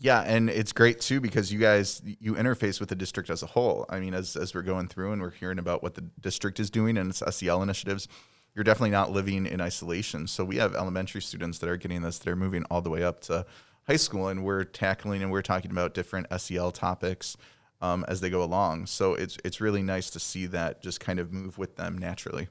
Yeah, 0.00 0.20
and 0.20 0.48
it's 0.48 0.72
great 0.72 1.00
too 1.00 1.20
because 1.20 1.52
you 1.52 1.58
guys 1.58 2.00
you 2.04 2.34
interface 2.34 2.78
with 2.78 2.88
the 2.88 2.94
district 2.94 3.30
as 3.30 3.42
a 3.42 3.46
whole. 3.46 3.84
I 3.88 3.98
mean, 3.98 4.14
as 4.14 4.36
as 4.36 4.54
we're 4.54 4.62
going 4.62 4.86
through 4.86 5.12
and 5.12 5.20
we're 5.20 5.30
hearing 5.30 5.58
about 5.58 5.82
what 5.82 5.94
the 5.94 6.02
district 6.20 6.60
is 6.60 6.70
doing 6.70 6.96
and 6.96 7.10
its 7.10 7.22
SEL 7.36 7.62
initiatives, 7.62 8.06
you're 8.54 8.64
definitely 8.64 8.90
not 8.90 9.10
living 9.10 9.46
in 9.46 9.60
isolation. 9.60 10.28
So 10.28 10.44
we 10.44 10.56
have 10.56 10.74
elementary 10.74 11.20
students 11.20 11.58
that 11.58 11.68
are 11.68 11.76
getting 11.76 12.02
this; 12.02 12.18
they're 12.18 12.36
moving 12.36 12.64
all 12.70 12.80
the 12.80 12.90
way 12.90 13.02
up 13.02 13.20
to 13.22 13.44
high 13.88 13.96
school, 13.96 14.28
and 14.28 14.44
we're 14.44 14.62
tackling 14.64 15.20
and 15.20 15.32
we're 15.32 15.42
talking 15.42 15.72
about 15.72 15.94
different 15.94 16.28
SEL 16.40 16.70
topics 16.70 17.36
um, 17.80 18.04
as 18.06 18.20
they 18.20 18.30
go 18.30 18.42
along. 18.42 18.86
So 18.86 19.14
it's 19.14 19.36
it's 19.44 19.60
really 19.60 19.82
nice 19.82 20.10
to 20.10 20.20
see 20.20 20.46
that 20.46 20.80
just 20.80 21.00
kind 21.00 21.18
of 21.18 21.32
move 21.32 21.58
with 21.58 21.74
them 21.74 21.98
naturally. 21.98 22.48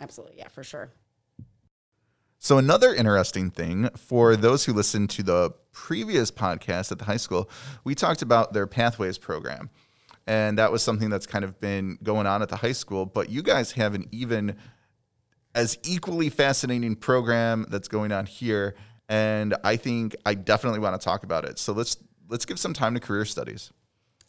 Absolutely, 0.00 0.36
yeah, 0.36 0.48
for 0.48 0.62
sure. 0.62 0.90
So 2.38 2.58
another 2.58 2.94
interesting 2.94 3.50
thing 3.50 3.88
for 3.96 4.36
those 4.36 4.64
who 4.64 4.72
listened 4.72 5.10
to 5.10 5.22
the 5.22 5.50
previous 5.72 6.30
podcast 6.30 6.92
at 6.92 6.98
the 6.98 7.04
high 7.04 7.16
school, 7.16 7.50
we 7.84 7.94
talked 7.94 8.22
about 8.22 8.52
their 8.52 8.66
Pathways 8.66 9.18
program. 9.18 9.70
And 10.26 10.58
that 10.58 10.72
was 10.72 10.82
something 10.82 11.08
that's 11.08 11.26
kind 11.26 11.44
of 11.44 11.60
been 11.60 11.98
going 12.02 12.26
on 12.26 12.42
at 12.42 12.48
the 12.48 12.56
high 12.56 12.72
school, 12.72 13.06
but 13.06 13.30
you 13.30 13.42
guys 13.42 13.72
have 13.72 13.94
an 13.94 14.06
even 14.10 14.56
as 15.54 15.78
equally 15.84 16.28
fascinating 16.28 16.96
program 16.96 17.66
that's 17.68 17.88
going 17.88 18.12
on 18.12 18.26
here 18.26 18.74
and 19.08 19.54
I 19.62 19.76
think 19.76 20.16
I 20.24 20.34
definitely 20.34 20.80
want 20.80 21.00
to 21.00 21.04
talk 21.04 21.22
about 21.22 21.44
it. 21.44 21.58
So 21.58 21.72
let's 21.72 21.96
let's 22.28 22.44
give 22.44 22.58
some 22.58 22.72
time 22.72 22.94
to 22.94 23.00
career 23.00 23.24
studies. 23.24 23.72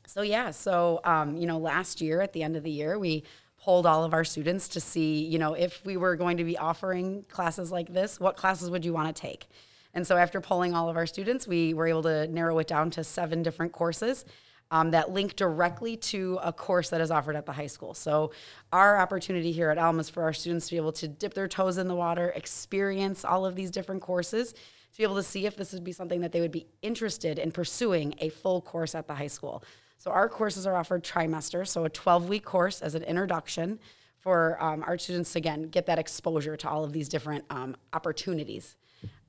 So 0.05 0.21
yeah, 0.21 0.51
so 0.51 1.01
um, 1.03 1.35
you 1.35 1.47
know, 1.47 1.57
last 1.57 1.99
year 2.01 2.21
at 2.21 2.33
the 2.33 2.43
end 2.43 2.55
of 2.55 2.63
the 2.63 2.71
year, 2.71 2.97
we 2.99 3.23
polled 3.67 3.85
all 3.85 4.05
of 4.05 4.13
our 4.13 4.23
students 4.23 4.69
to 4.69 4.79
see, 4.79 5.25
you 5.25 5.37
know, 5.37 5.53
if 5.53 5.85
we 5.85 5.97
were 5.97 6.15
going 6.15 6.37
to 6.37 6.45
be 6.45 6.57
offering 6.57 7.25
classes 7.27 7.69
like 7.69 7.91
this, 7.91 8.17
what 8.17 8.37
classes 8.37 8.69
would 8.69 8.85
you 8.85 8.93
want 8.93 9.13
to 9.13 9.21
take? 9.21 9.45
And 9.93 10.07
so 10.07 10.15
after 10.15 10.39
polling 10.39 10.73
all 10.73 10.87
of 10.87 10.95
our 10.95 11.05
students, 11.05 11.45
we 11.45 11.73
were 11.73 11.85
able 11.85 12.03
to 12.03 12.27
narrow 12.27 12.57
it 12.59 12.67
down 12.67 12.91
to 12.91 13.03
seven 13.03 13.43
different 13.43 13.73
courses. 13.73 14.23
um, 14.71 14.91
that 14.91 15.11
link 15.11 15.35
directly 15.35 15.95
to 15.95 16.39
a 16.43 16.51
course 16.51 16.89
that 16.89 16.99
is 16.99 17.11
offered 17.11 17.35
at 17.35 17.45
the 17.45 17.53
high 17.53 17.67
school. 17.67 17.93
So, 17.93 18.31
our 18.73 18.99
opportunity 18.99 19.51
here 19.51 19.69
at 19.69 19.77
Elm 19.77 19.99
is 19.99 20.09
for 20.09 20.23
our 20.23 20.33
students 20.33 20.67
to 20.67 20.73
be 20.73 20.77
able 20.77 20.91
to 20.93 21.07
dip 21.07 21.33
their 21.33 21.47
toes 21.47 21.77
in 21.77 21.87
the 21.87 21.95
water, 21.95 22.33
experience 22.35 23.23
all 23.23 23.45
of 23.45 23.55
these 23.55 23.71
different 23.71 24.01
courses, 24.01 24.51
to 24.51 24.97
be 24.97 25.03
able 25.03 25.15
to 25.15 25.23
see 25.23 25.45
if 25.45 25.55
this 25.55 25.71
would 25.73 25.83
be 25.83 25.91
something 25.91 26.21
that 26.21 26.31
they 26.31 26.41
would 26.41 26.51
be 26.51 26.67
interested 26.81 27.39
in 27.39 27.51
pursuing 27.51 28.15
a 28.19 28.29
full 28.29 28.61
course 28.61 28.93
at 28.93 29.07
the 29.07 29.15
high 29.15 29.27
school. 29.27 29.63
So, 29.97 30.11
our 30.11 30.29
courses 30.29 30.67
are 30.67 30.75
offered 30.75 31.03
trimester, 31.03 31.67
so 31.67 31.83
a 31.85 31.89
12 31.89 32.29
week 32.29 32.45
course 32.45 32.81
as 32.81 32.95
an 32.95 33.03
introduction 33.03 33.79
for 34.19 34.61
um, 34.61 34.83
our 34.85 34.97
students 34.97 35.31
to, 35.33 35.39
again, 35.39 35.69
get 35.69 35.85
that 35.87 35.99
exposure 35.99 36.55
to 36.57 36.69
all 36.69 36.83
of 36.83 36.93
these 36.93 37.09
different 37.09 37.45
um, 37.49 37.75
opportunities. 37.93 38.75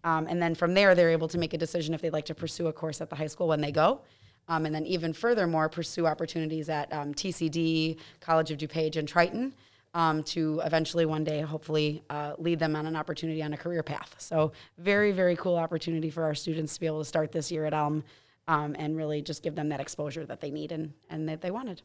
Um, 0.04 0.26
and 0.28 0.40
then 0.40 0.54
from 0.54 0.74
there, 0.74 0.94
they're 0.94 1.10
able 1.10 1.28
to 1.28 1.38
make 1.38 1.54
a 1.54 1.58
decision 1.58 1.94
if 1.94 2.00
they'd 2.00 2.12
like 2.12 2.26
to 2.26 2.34
pursue 2.34 2.66
a 2.68 2.72
course 2.72 3.00
at 3.00 3.10
the 3.10 3.16
high 3.16 3.26
school 3.26 3.48
when 3.48 3.60
they 3.60 3.72
go. 3.72 4.00
Um, 4.48 4.64
and 4.66 4.74
then 4.74 4.86
even 4.86 5.12
furthermore, 5.12 5.68
pursue 5.68 6.06
opportunities 6.06 6.68
at 6.68 6.92
um, 6.92 7.12
TCD, 7.12 7.98
College 8.20 8.50
of 8.50 8.58
DuPage, 8.58 8.96
and 8.96 9.06
Triton 9.06 9.54
um, 9.94 10.22
to 10.24 10.60
eventually 10.64 11.04
one 11.04 11.24
day, 11.24 11.40
hopefully, 11.40 12.02
uh, 12.08 12.32
lead 12.38 12.58
them 12.58 12.76
on 12.76 12.86
an 12.86 12.96
opportunity 12.96 13.42
on 13.42 13.52
a 13.52 13.56
career 13.56 13.82
path. 13.82 14.14
So, 14.18 14.52
very, 14.78 15.12
very 15.12 15.36
cool 15.36 15.56
opportunity 15.56 16.10
for 16.10 16.24
our 16.24 16.34
students 16.34 16.74
to 16.74 16.80
be 16.80 16.86
able 16.86 17.00
to 17.00 17.04
start 17.04 17.32
this 17.32 17.50
year 17.50 17.64
at 17.64 17.74
Elm 17.74 18.04
um, 18.48 18.74
and 18.78 18.96
really 18.96 19.22
just 19.22 19.42
give 19.42 19.54
them 19.54 19.68
that 19.68 19.78
exposure 19.78 20.26
that 20.26 20.40
they 20.40 20.50
need 20.50 20.72
and, 20.72 20.94
and 21.10 21.28
that 21.28 21.42
they 21.42 21.50
wanted. 21.50 21.82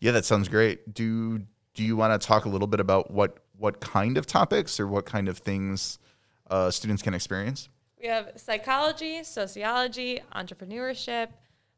Yeah, 0.00 0.12
that 0.12 0.24
sounds 0.24 0.48
great. 0.48 0.92
Do 0.92 1.42
do 1.74 1.84
you 1.84 1.94
want 1.96 2.20
to 2.20 2.26
talk 2.26 2.46
a 2.46 2.48
little 2.48 2.66
bit 2.66 2.80
about 2.80 3.10
what 3.10 3.38
what 3.56 3.80
kind 3.80 4.18
of 4.18 4.26
topics 4.26 4.80
or 4.80 4.86
what 4.88 5.04
kind 5.04 5.28
of 5.28 5.38
things 5.38 5.98
uh, 6.50 6.70
students 6.70 7.02
can 7.02 7.14
experience? 7.14 7.68
We 8.00 8.08
have 8.08 8.32
psychology, 8.36 9.22
sociology, 9.22 10.20
entrepreneurship, 10.34 11.28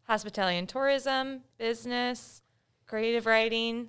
hospitality 0.05 0.57
and 0.57 0.69
tourism, 0.69 1.41
business, 1.59 2.43
creative 2.87 3.27
writing, 3.27 3.89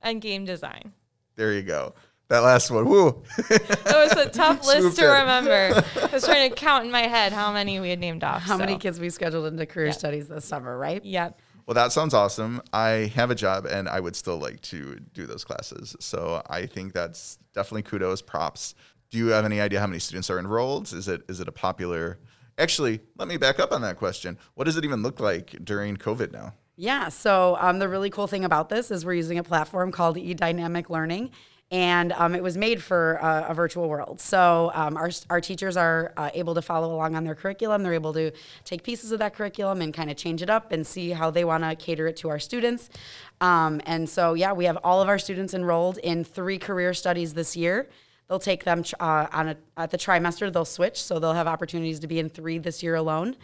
and 0.00 0.20
game 0.20 0.46
design. 0.46 0.92
There 1.36 1.52
you 1.52 1.62
go. 1.62 1.94
That 2.34 2.40
last 2.40 2.68
one, 2.68 2.86
woo. 2.86 3.22
It 3.48 3.84
was 3.86 4.10
a 4.16 4.28
tough 4.28 4.66
list 4.66 4.96
to 4.96 5.06
remember. 5.06 5.84
I 6.02 6.06
was 6.12 6.24
trying 6.24 6.50
to 6.50 6.56
count 6.56 6.84
in 6.84 6.90
my 6.90 7.02
head 7.02 7.32
how 7.32 7.52
many 7.52 7.78
we 7.78 7.90
had 7.90 8.00
named 8.00 8.24
off. 8.24 8.42
How 8.42 8.56
many 8.56 8.76
kids 8.76 8.98
we 8.98 9.08
scheduled 9.10 9.46
into 9.46 9.64
career 9.66 9.92
studies 9.92 10.26
this 10.26 10.44
summer, 10.44 10.76
right? 10.76 11.04
Yep. 11.04 11.40
Well, 11.64 11.76
that 11.76 11.92
sounds 11.92 12.12
awesome. 12.12 12.60
I 12.72 13.12
have 13.14 13.30
a 13.30 13.36
job 13.36 13.66
and 13.66 13.88
I 13.88 14.00
would 14.00 14.16
still 14.16 14.36
like 14.36 14.60
to 14.62 14.98
do 15.12 15.26
those 15.26 15.44
classes. 15.44 15.94
So 16.00 16.42
I 16.50 16.66
think 16.66 16.92
that's 16.92 17.38
definitely 17.54 17.84
kudos, 17.84 18.20
props. 18.20 18.74
Do 19.10 19.18
you 19.18 19.28
have 19.28 19.44
any 19.44 19.60
idea 19.60 19.78
how 19.78 19.86
many 19.86 20.00
students 20.00 20.28
are 20.28 20.40
enrolled? 20.40 20.92
Is 20.92 21.06
it 21.06 21.22
is 21.28 21.38
it 21.38 21.46
a 21.46 21.52
popular 21.52 22.18
Actually, 22.58 23.00
let 23.16 23.28
me 23.28 23.36
back 23.36 23.60
up 23.60 23.70
on 23.70 23.82
that 23.82 23.96
question. 23.96 24.38
What 24.54 24.64
does 24.64 24.76
it 24.76 24.84
even 24.84 25.02
look 25.02 25.20
like 25.20 25.54
during 25.62 25.96
COVID 25.96 26.32
now? 26.32 26.54
Yeah. 26.76 27.08
So 27.10 27.56
um, 27.60 27.78
the 27.78 27.88
really 27.88 28.10
cool 28.10 28.26
thing 28.26 28.44
about 28.44 28.68
this 28.68 28.90
is 28.90 29.04
we're 29.04 29.14
using 29.14 29.38
a 29.38 29.44
platform 29.44 29.92
called 29.92 30.16
eDynamic 30.16 30.90
Learning, 30.90 31.30
and 31.74 32.12
um, 32.12 32.36
it 32.36 32.42
was 32.42 32.56
made 32.56 32.80
for 32.80 33.18
uh, 33.20 33.46
a 33.48 33.54
virtual 33.54 33.88
world. 33.88 34.20
So 34.20 34.70
um, 34.74 34.96
our 34.96 35.10
our 35.28 35.40
teachers 35.40 35.76
are 35.76 36.12
uh, 36.16 36.30
able 36.32 36.54
to 36.54 36.62
follow 36.62 36.94
along 36.94 37.16
on 37.16 37.24
their 37.24 37.34
curriculum. 37.34 37.82
They're 37.82 37.94
able 37.94 38.12
to 38.12 38.30
take 38.64 38.84
pieces 38.84 39.10
of 39.10 39.18
that 39.18 39.34
curriculum 39.34 39.82
and 39.82 39.92
kind 39.92 40.08
of 40.08 40.16
change 40.16 40.40
it 40.40 40.48
up 40.48 40.70
and 40.70 40.86
see 40.86 41.10
how 41.10 41.32
they 41.32 41.44
want 41.44 41.64
to 41.64 41.74
cater 41.74 42.06
it 42.06 42.16
to 42.18 42.28
our 42.28 42.38
students. 42.38 42.90
Um, 43.40 43.80
and 43.86 44.08
so 44.08 44.34
yeah, 44.34 44.52
we 44.52 44.66
have 44.66 44.78
all 44.84 45.02
of 45.02 45.08
our 45.08 45.18
students 45.18 45.52
enrolled 45.52 45.98
in 45.98 46.22
three 46.22 46.58
career 46.58 46.94
studies 46.94 47.34
this 47.34 47.56
year. 47.56 47.88
They'll 48.28 48.38
take 48.38 48.62
them 48.62 48.84
uh, 49.00 49.26
on 49.32 49.48
a, 49.48 49.56
at 49.76 49.90
the 49.90 49.98
trimester. 49.98 50.52
They'll 50.52 50.64
switch, 50.64 51.02
so 51.02 51.18
they'll 51.18 51.34
have 51.34 51.48
opportunities 51.48 51.98
to 52.00 52.06
be 52.06 52.20
in 52.20 52.28
three 52.28 52.58
this 52.58 52.84
year 52.84 52.94
alone. 52.94 53.34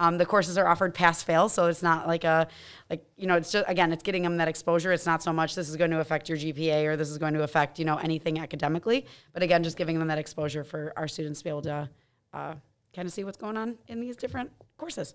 Um, 0.00 0.16
the 0.16 0.26
courses 0.26 0.56
are 0.56 0.68
offered 0.68 0.94
pass 0.94 1.22
fail, 1.22 1.48
so 1.48 1.66
it's 1.66 1.82
not 1.82 2.06
like 2.06 2.22
a 2.24 2.46
like 2.88 3.04
you 3.16 3.26
know 3.26 3.36
it's 3.36 3.50
just 3.50 3.64
again 3.68 3.92
it's 3.92 4.02
getting 4.02 4.22
them 4.22 4.36
that 4.36 4.48
exposure. 4.48 4.92
It's 4.92 5.06
not 5.06 5.22
so 5.22 5.32
much 5.32 5.54
this 5.54 5.68
is 5.68 5.76
going 5.76 5.90
to 5.90 6.00
affect 6.00 6.28
your 6.28 6.38
GPA 6.38 6.86
or 6.86 6.96
this 6.96 7.10
is 7.10 7.18
going 7.18 7.34
to 7.34 7.42
affect 7.42 7.78
you 7.78 7.84
know 7.84 7.96
anything 7.96 8.38
academically, 8.38 9.06
but 9.32 9.42
again 9.42 9.64
just 9.64 9.76
giving 9.76 9.98
them 9.98 10.08
that 10.08 10.18
exposure 10.18 10.62
for 10.62 10.92
our 10.96 11.08
students 11.08 11.40
to 11.40 11.44
be 11.44 11.50
able 11.50 11.62
to 11.62 11.90
uh, 12.32 12.54
kind 12.94 13.06
of 13.06 13.12
see 13.12 13.24
what's 13.24 13.38
going 13.38 13.56
on 13.56 13.76
in 13.88 14.00
these 14.00 14.16
different 14.16 14.50
courses. 14.76 15.14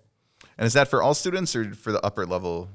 And 0.58 0.66
is 0.66 0.74
that 0.74 0.88
for 0.88 1.02
all 1.02 1.14
students 1.14 1.56
or 1.56 1.72
for 1.74 1.92
the 1.92 2.04
upper 2.04 2.26
level? 2.26 2.68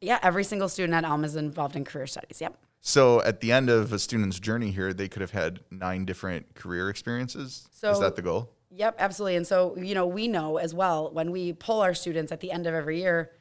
Yeah, 0.00 0.18
every 0.22 0.44
single 0.44 0.68
student 0.68 0.94
at 0.94 1.04
Elm 1.04 1.24
is 1.24 1.36
involved 1.36 1.76
in 1.76 1.84
career 1.84 2.06
studies. 2.06 2.40
Yep. 2.40 2.56
So 2.80 3.22
at 3.22 3.40
the 3.40 3.52
end 3.52 3.68
of 3.68 3.92
a 3.92 3.98
student's 3.98 4.40
journey 4.40 4.70
here, 4.70 4.94
they 4.94 5.08
could 5.08 5.20
have 5.20 5.32
had 5.32 5.60
nine 5.70 6.06
different 6.06 6.54
career 6.54 6.88
experiences. 6.88 7.68
is 7.82 8.00
that 8.00 8.16
the 8.16 8.22
goal? 8.22 8.50
Yep, 8.72 8.96
absolutely. 8.98 9.36
And 9.36 9.46
so, 9.46 9.76
you 9.76 9.94
know, 9.94 10.06
we 10.06 10.28
know 10.28 10.58
as 10.58 10.72
well 10.74 11.10
when 11.10 11.30
we 11.30 11.52
pull 11.52 11.80
our 11.80 11.94
students 11.94 12.30
at 12.30 12.40
the 12.40 12.52
end 12.52 12.66
of 12.66 12.74
every 12.74 13.00
year, 13.00 13.32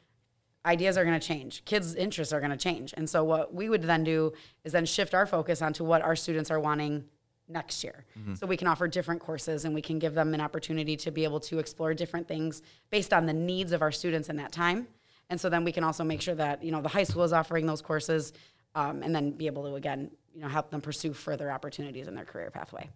ideas 0.65 0.97
are 0.97 1.05
going 1.05 1.19
to 1.19 1.25
change. 1.25 1.63
Kids' 1.65 1.95
interests 1.95 2.33
are 2.33 2.39
going 2.39 2.51
to 2.51 2.57
change. 2.57 2.93
And 2.97 3.09
so, 3.09 3.23
what 3.23 3.53
we 3.53 3.69
would 3.69 3.83
then 3.83 4.03
do 4.03 4.33
is 4.63 4.73
then 4.73 4.85
shift 4.85 5.13
our 5.13 5.25
focus 5.25 5.61
onto 5.61 5.83
what 5.83 6.01
our 6.01 6.15
students 6.15 6.49
are 6.51 6.59
wanting 6.59 7.05
next 7.47 7.83
year. 7.83 8.05
So, 8.35 8.47
we 8.47 8.57
can 8.57 8.67
offer 8.67 8.87
different 8.87 9.21
courses 9.21 9.65
and 9.65 9.73
we 9.73 9.81
can 9.81 9.99
give 9.99 10.15
them 10.15 10.33
an 10.33 10.41
opportunity 10.41 10.97
to 10.97 11.11
be 11.11 11.23
able 11.23 11.39
to 11.41 11.59
explore 11.59 11.93
different 11.93 12.27
things 12.27 12.61
based 12.89 13.13
on 13.13 13.25
the 13.25 13.33
needs 13.33 13.71
of 13.71 13.81
our 13.81 13.91
students 13.91 14.29
in 14.29 14.35
that 14.37 14.51
time. 14.51 14.87
And 15.29 15.39
so, 15.39 15.47
then 15.49 15.63
we 15.63 15.71
can 15.71 15.83
also 15.83 16.03
make 16.03 16.21
sure 16.21 16.35
that, 16.35 16.63
you 16.63 16.71
know, 16.71 16.81
the 16.81 16.89
high 16.89 17.03
school 17.03 17.23
is 17.23 17.33
offering 17.33 17.67
those 17.67 17.81
courses 17.81 18.33
um, 18.75 19.03
and 19.03 19.15
then 19.15 19.31
be 19.31 19.45
able 19.45 19.63
to, 19.69 19.75
again, 19.75 20.11
you 20.33 20.41
know, 20.41 20.47
help 20.47 20.69
them 20.69 20.81
pursue 20.81 21.13
further 21.13 21.51
opportunities 21.51 22.07
in 22.07 22.15
their 22.15 22.25
career 22.25 22.49
pathway. 22.51 22.89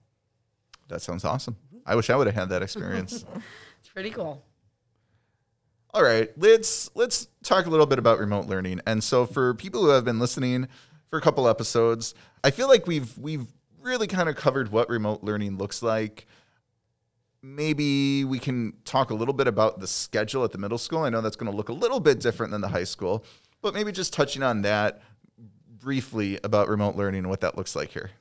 That 0.89 1.01
sounds 1.01 1.25
awesome. 1.25 1.55
I 1.85 1.95
wish 1.95 2.09
I 2.09 2.15
would 2.15 2.27
have 2.27 2.35
had 2.35 2.49
that 2.49 2.61
experience. 2.61 3.25
It's 3.83 3.89
pretty 3.89 4.11
cool. 4.11 4.41
All 5.93 6.01
right, 6.01 6.31
let's 6.37 6.89
let's 6.95 7.27
talk 7.43 7.65
a 7.65 7.69
little 7.69 7.85
bit 7.85 7.99
about 7.99 8.17
remote 8.17 8.45
learning. 8.45 8.79
And 8.87 9.03
so 9.03 9.25
for 9.25 9.53
people 9.55 9.81
who 9.81 9.89
have 9.89 10.05
been 10.05 10.19
listening 10.19 10.69
for 11.07 11.19
a 11.19 11.21
couple 11.21 11.49
episodes, 11.49 12.15
I 12.45 12.51
feel 12.51 12.69
like 12.69 12.87
we've 12.87 13.15
we've 13.17 13.45
really 13.81 14.07
kind 14.07 14.29
of 14.29 14.37
covered 14.37 14.71
what 14.71 14.89
remote 14.89 15.21
learning 15.21 15.57
looks 15.57 15.83
like. 15.83 16.27
Maybe 17.41 18.23
we 18.23 18.39
can 18.39 18.73
talk 18.85 19.09
a 19.11 19.13
little 19.13 19.33
bit 19.33 19.47
about 19.47 19.81
the 19.81 19.87
schedule 19.87 20.45
at 20.45 20.53
the 20.53 20.57
middle 20.57 20.77
school. 20.77 20.99
I 21.03 21.09
know 21.09 21.19
that's 21.19 21.35
going 21.35 21.51
to 21.51 21.55
look 21.55 21.67
a 21.67 21.73
little 21.73 21.99
bit 21.99 22.21
different 22.21 22.53
than 22.53 22.61
the 22.61 22.69
high 22.69 22.85
school, 22.85 23.25
but 23.61 23.73
maybe 23.73 23.91
just 23.91 24.13
touching 24.13 24.43
on 24.43 24.61
that 24.61 25.01
briefly 25.67 26.39
about 26.45 26.69
remote 26.69 26.95
learning 26.95 27.19
and 27.19 27.29
what 27.29 27.41
that 27.41 27.57
looks 27.57 27.75
like 27.75 27.91
here. 27.91 28.11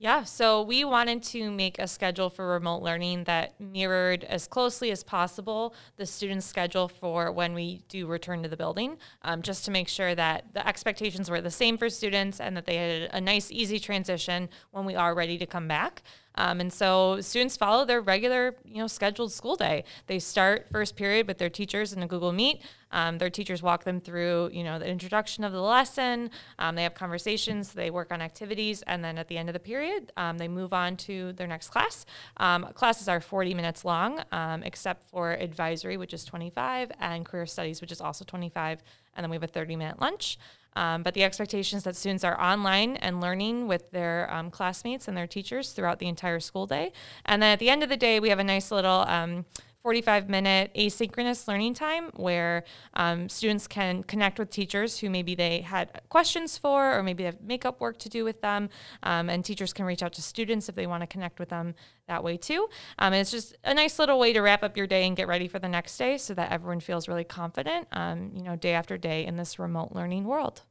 Yeah, 0.00 0.22
so 0.22 0.62
we 0.62 0.84
wanted 0.84 1.24
to 1.24 1.50
make 1.50 1.80
a 1.80 1.88
schedule 1.88 2.30
for 2.30 2.46
remote 2.46 2.82
learning 2.82 3.24
that 3.24 3.60
mirrored 3.60 4.22
as 4.22 4.46
closely 4.46 4.92
as 4.92 5.02
possible 5.02 5.74
the 5.96 6.06
student's 6.06 6.46
schedule 6.46 6.86
for 6.86 7.32
when 7.32 7.52
we 7.52 7.82
do 7.88 8.06
return 8.06 8.44
to 8.44 8.48
the 8.48 8.56
building, 8.56 8.98
um, 9.22 9.42
just 9.42 9.64
to 9.64 9.72
make 9.72 9.88
sure 9.88 10.14
that 10.14 10.54
the 10.54 10.64
expectations 10.66 11.28
were 11.28 11.40
the 11.40 11.50
same 11.50 11.76
for 11.76 11.90
students 11.90 12.38
and 12.38 12.56
that 12.56 12.64
they 12.64 12.76
had 12.76 13.10
a 13.12 13.20
nice, 13.20 13.50
easy 13.50 13.80
transition 13.80 14.48
when 14.70 14.84
we 14.84 14.94
are 14.94 15.16
ready 15.16 15.36
to 15.36 15.46
come 15.46 15.66
back. 15.66 16.04
Um, 16.38 16.60
and 16.60 16.72
so 16.72 17.20
students 17.20 17.56
follow 17.56 17.84
their 17.84 18.00
regular, 18.00 18.54
you 18.64 18.78
know, 18.78 18.86
scheduled 18.86 19.32
school 19.32 19.56
day. 19.56 19.82
They 20.06 20.20
start 20.20 20.68
first 20.70 20.94
period 20.94 21.26
with 21.26 21.38
their 21.38 21.50
teachers 21.50 21.92
in 21.92 22.02
a 22.02 22.06
Google 22.06 22.32
Meet. 22.32 22.62
Um, 22.92 23.18
their 23.18 23.28
teachers 23.28 23.60
walk 23.60 23.82
them 23.82 24.00
through, 24.00 24.50
you 24.52 24.62
know, 24.62 24.78
the 24.78 24.88
introduction 24.88 25.42
of 25.42 25.52
the 25.52 25.60
lesson. 25.60 26.30
Um, 26.60 26.76
they 26.76 26.84
have 26.84 26.94
conversations. 26.94 27.72
They 27.72 27.90
work 27.90 28.12
on 28.12 28.22
activities, 28.22 28.82
and 28.82 29.04
then 29.04 29.18
at 29.18 29.26
the 29.26 29.36
end 29.36 29.48
of 29.48 29.52
the 29.52 29.60
period, 29.60 30.12
um, 30.16 30.38
they 30.38 30.48
move 30.48 30.72
on 30.72 30.96
to 30.98 31.32
their 31.32 31.48
next 31.48 31.70
class. 31.70 32.06
Um, 32.36 32.68
classes 32.72 33.08
are 33.08 33.20
40 33.20 33.52
minutes 33.54 33.84
long, 33.84 34.22
um, 34.30 34.62
except 34.62 35.06
for 35.06 35.32
advisory, 35.32 35.96
which 35.96 36.14
is 36.14 36.24
25, 36.24 36.92
and 37.00 37.26
career 37.26 37.46
studies, 37.46 37.80
which 37.80 37.92
is 37.92 38.00
also 38.00 38.24
25. 38.24 38.80
And 39.16 39.24
then 39.24 39.30
we 39.30 39.34
have 39.34 39.42
a 39.42 39.48
30-minute 39.48 40.00
lunch. 40.00 40.38
Um, 40.78 41.02
but 41.02 41.14
the 41.14 41.24
expectation 41.24 41.76
is 41.76 41.82
that 41.82 41.96
students 41.96 42.22
are 42.22 42.40
online 42.40 42.96
and 42.98 43.20
learning 43.20 43.66
with 43.66 43.90
their 43.90 44.32
um, 44.32 44.48
classmates 44.48 45.08
and 45.08 45.16
their 45.16 45.26
teachers 45.26 45.72
throughout 45.72 45.98
the 45.98 46.06
entire 46.06 46.38
school 46.38 46.66
day. 46.66 46.92
And 47.24 47.42
then 47.42 47.52
at 47.52 47.58
the 47.58 47.68
end 47.68 47.82
of 47.82 47.88
the 47.88 47.96
day, 47.96 48.20
we 48.20 48.28
have 48.28 48.38
a 48.38 48.44
nice 48.44 48.70
little 48.70 49.00
um, 49.08 49.44
45 49.82 50.28
minute 50.28 50.70
asynchronous 50.76 51.48
learning 51.48 51.74
time 51.74 52.10
where 52.14 52.62
um, 52.94 53.28
students 53.28 53.66
can 53.66 54.04
connect 54.04 54.38
with 54.38 54.50
teachers 54.50 55.00
who 55.00 55.10
maybe 55.10 55.34
they 55.34 55.62
had 55.62 56.00
questions 56.10 56.56
for 56.56 56.96
or 56.96 57.02
maybe 57.02 57.24
they 57.24 57.26
have 57.26 57.40
makeup 57.40 57.80
work 57.80 57.98
to 57.98 58.08
do 58.08 58.22
with 58.22 58.40
them. 58.40 58.68
Um, 59.02 59.28
and 59.28 59.44
teachers 59.44 59.72
can 59.72 59.84
reach 59.84 60.02
out 60.04 60.12
to 60.12 60.22
students 60.22 60.68
if 60.68 60.76
they 60.76 60.86
want 60.86 61.00
to 61.00 61.08
connect 61.08 61.40
with 61.40 61.48
them 61.48 61.74
that 62.06 62.22
way 62.22 62.36
too. 62.36 62.68
Um, 63.00 63.14
and 63.14 63.16
it's 63.16 63.32
just 63.32 63.56
a 63.64 63.74
nice 63.74 63.98
little 63.98 64.18
way 64.20 64.32
to 64.32 64.42
wrap 64.42 64.62
up 64.62 64.76
your 64.76 64.86
day 64.86 65.06
and 65.08 65.16
get 65.16 65.26
ready 65.26 65.48
for 65.48 65.58
the 65.58 65.68
next 65.68 65.96
day 65.96 66.18
so 66.18 66.34
that 66.34 66.52
everyone 66.52 66.78
feels 66.78 67.08
really 67.08 67.24
confident, 67.24 67.88
um, 67.90 68.30
you 68.32 68.42
know, 68.42 68.54
day 68.54 68.74
after 68.74 68.96
day 68.96 69.26
in 69.26 69.36
this 69.36 69.58
remote 69.58 69.90
learning 69.92 70.24
world. 70.24 70.62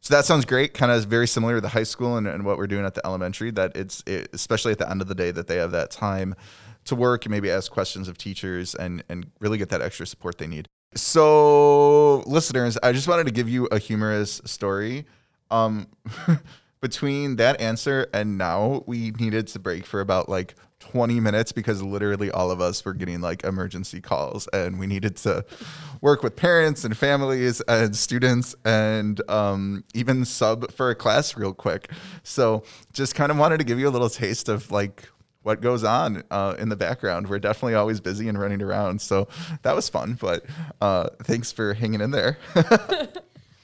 So 0.00 0.14
that 0.14 0.24
sounds 0.24 0.44
great. 0.44 0.72
Kind 0.72 0.90
of 0.90 1.04
very 1.04 1.26
similar 1.26 1.56
to 1.56 1.60
the 1.60 1.68
high 1.68 1.82
school 1.82 2.16
and, 2.16 2.26
and 2.26 2.44
what 2.44 2.56
we're 2.56 2.66
doing 2.66 2.86
at 2.86 2.94
the 2.94 3.06
elementary. 3.06 3.50
That 3.50 3.76
it's 3.76 4.02
it, 4.06 4.30
especially 4.32 4.72
at 4.72 4.78
the 4.78 4.90
end 4.90 5.02
of 5.02 5.08
the 5.08 5.14
day 5.14 5.30
that 5.30 5.46
they 5.46 5.56
have 5.56 5.72
that 5.72 5.90
time 5.90 6.34
to 6.86 6.94
work 6.94 7.26
and 7.26 7.30
maybe 7.30 7.50
ask 7.50 7.70
questions 7.70 8.08
of 8.08 8.16
teachers 8.16 8.74
and 8.74 9.04
and 9.08 9.30
really 9.40 9.58
get 9.58 9.68
that 9.68 9.82
extra 9.82 10.06
support 10.06 10.38
they 10.38 10.46
need. 10.46 10.66
So 10.94 12.20
listeners, 12.20 12.78
I 12.82 12.92
just 12.92 13.06
wanted 13.06 13.24
to 13.24 13.32
give 13.32 13.48
you 13.48 13.66
a 13.66 13.78
humorous 13.78 14.40
story. 14.44 15.06
Um, 15.50 15.88
between 16.80 17.36
that 17.36 17.60
answer 17.60 18.08
and 18.14 18.38
now, 18.38 18.82
we 18.86 19.10
needed 19.12 19.46
to 19.48 19.58
break 19.58 19.84
for 19.84 20.00
about 20.00 20.28
like 20.28 20.54
20 20.80 21.20
minutes 21.20 21.52
because 21.52 21.82
literally 21.82 22.30
all 22.30 22.50
of 22.50 22.60
us 22.60 22.84
were 22.84 22.94
getting 22.94 23.20
like 23.20 23.44
emergency 23.44 24.00
calls 24.00 24.48
and 24.48 24.78
we 24.78 24.86
needed 24.86 25.16
to 25.16 25.44
work 26.00 26.22
with 26.22 26.36
parents 26.36 26.84
and 26.84 26.96
families 26.96 27.60
and 27.62 27.94
students 27.94 28.54
and 28.64 29.20
um, 29.30 29.84
even 29.94 30.24
sub 30.24 30.70
for 30.72 30.90
a 30.90 30.94
class 30.94 31.36
real 31.36 31.54
quick. 31.54 31.90
So 32.22 32.64
just 32.92 33.14
kind 33.14 33.30
of 33.30 33.38
wanted 33.38 33.58
to 33.58 33.64
give 33.64 33.78
you 33.78 33.88
a 33.88 33.90
little 33.90 34.10
taste 34.10 34.48
of 34.48 34.70
like 34.70 35.08
what 35.42 35.60
goes 35.60 35.84
on 35.84 36.22
uh, 36.30 36.56
in 36.58 36.68
the 36.68 36.76
background. 36.76 37.28
We're 37.28 37.38
definitely 37.38 37.74
always 37.74 38.00
busy 38.00 38.28
and 38.28 38.38
running 38.38 38.60
around. 38.60 39.00
So 39.00 39.28
that 39.62 39.74
was 39.74 39.88
fun, 39.88 40.18
but 40.20 40.44
uh, 40.80 41.08
thanks 41.22 41.52
for 41.52 41.74
hanging 41.74 42.00
in 42.00 42.10
there. 42.10 42.38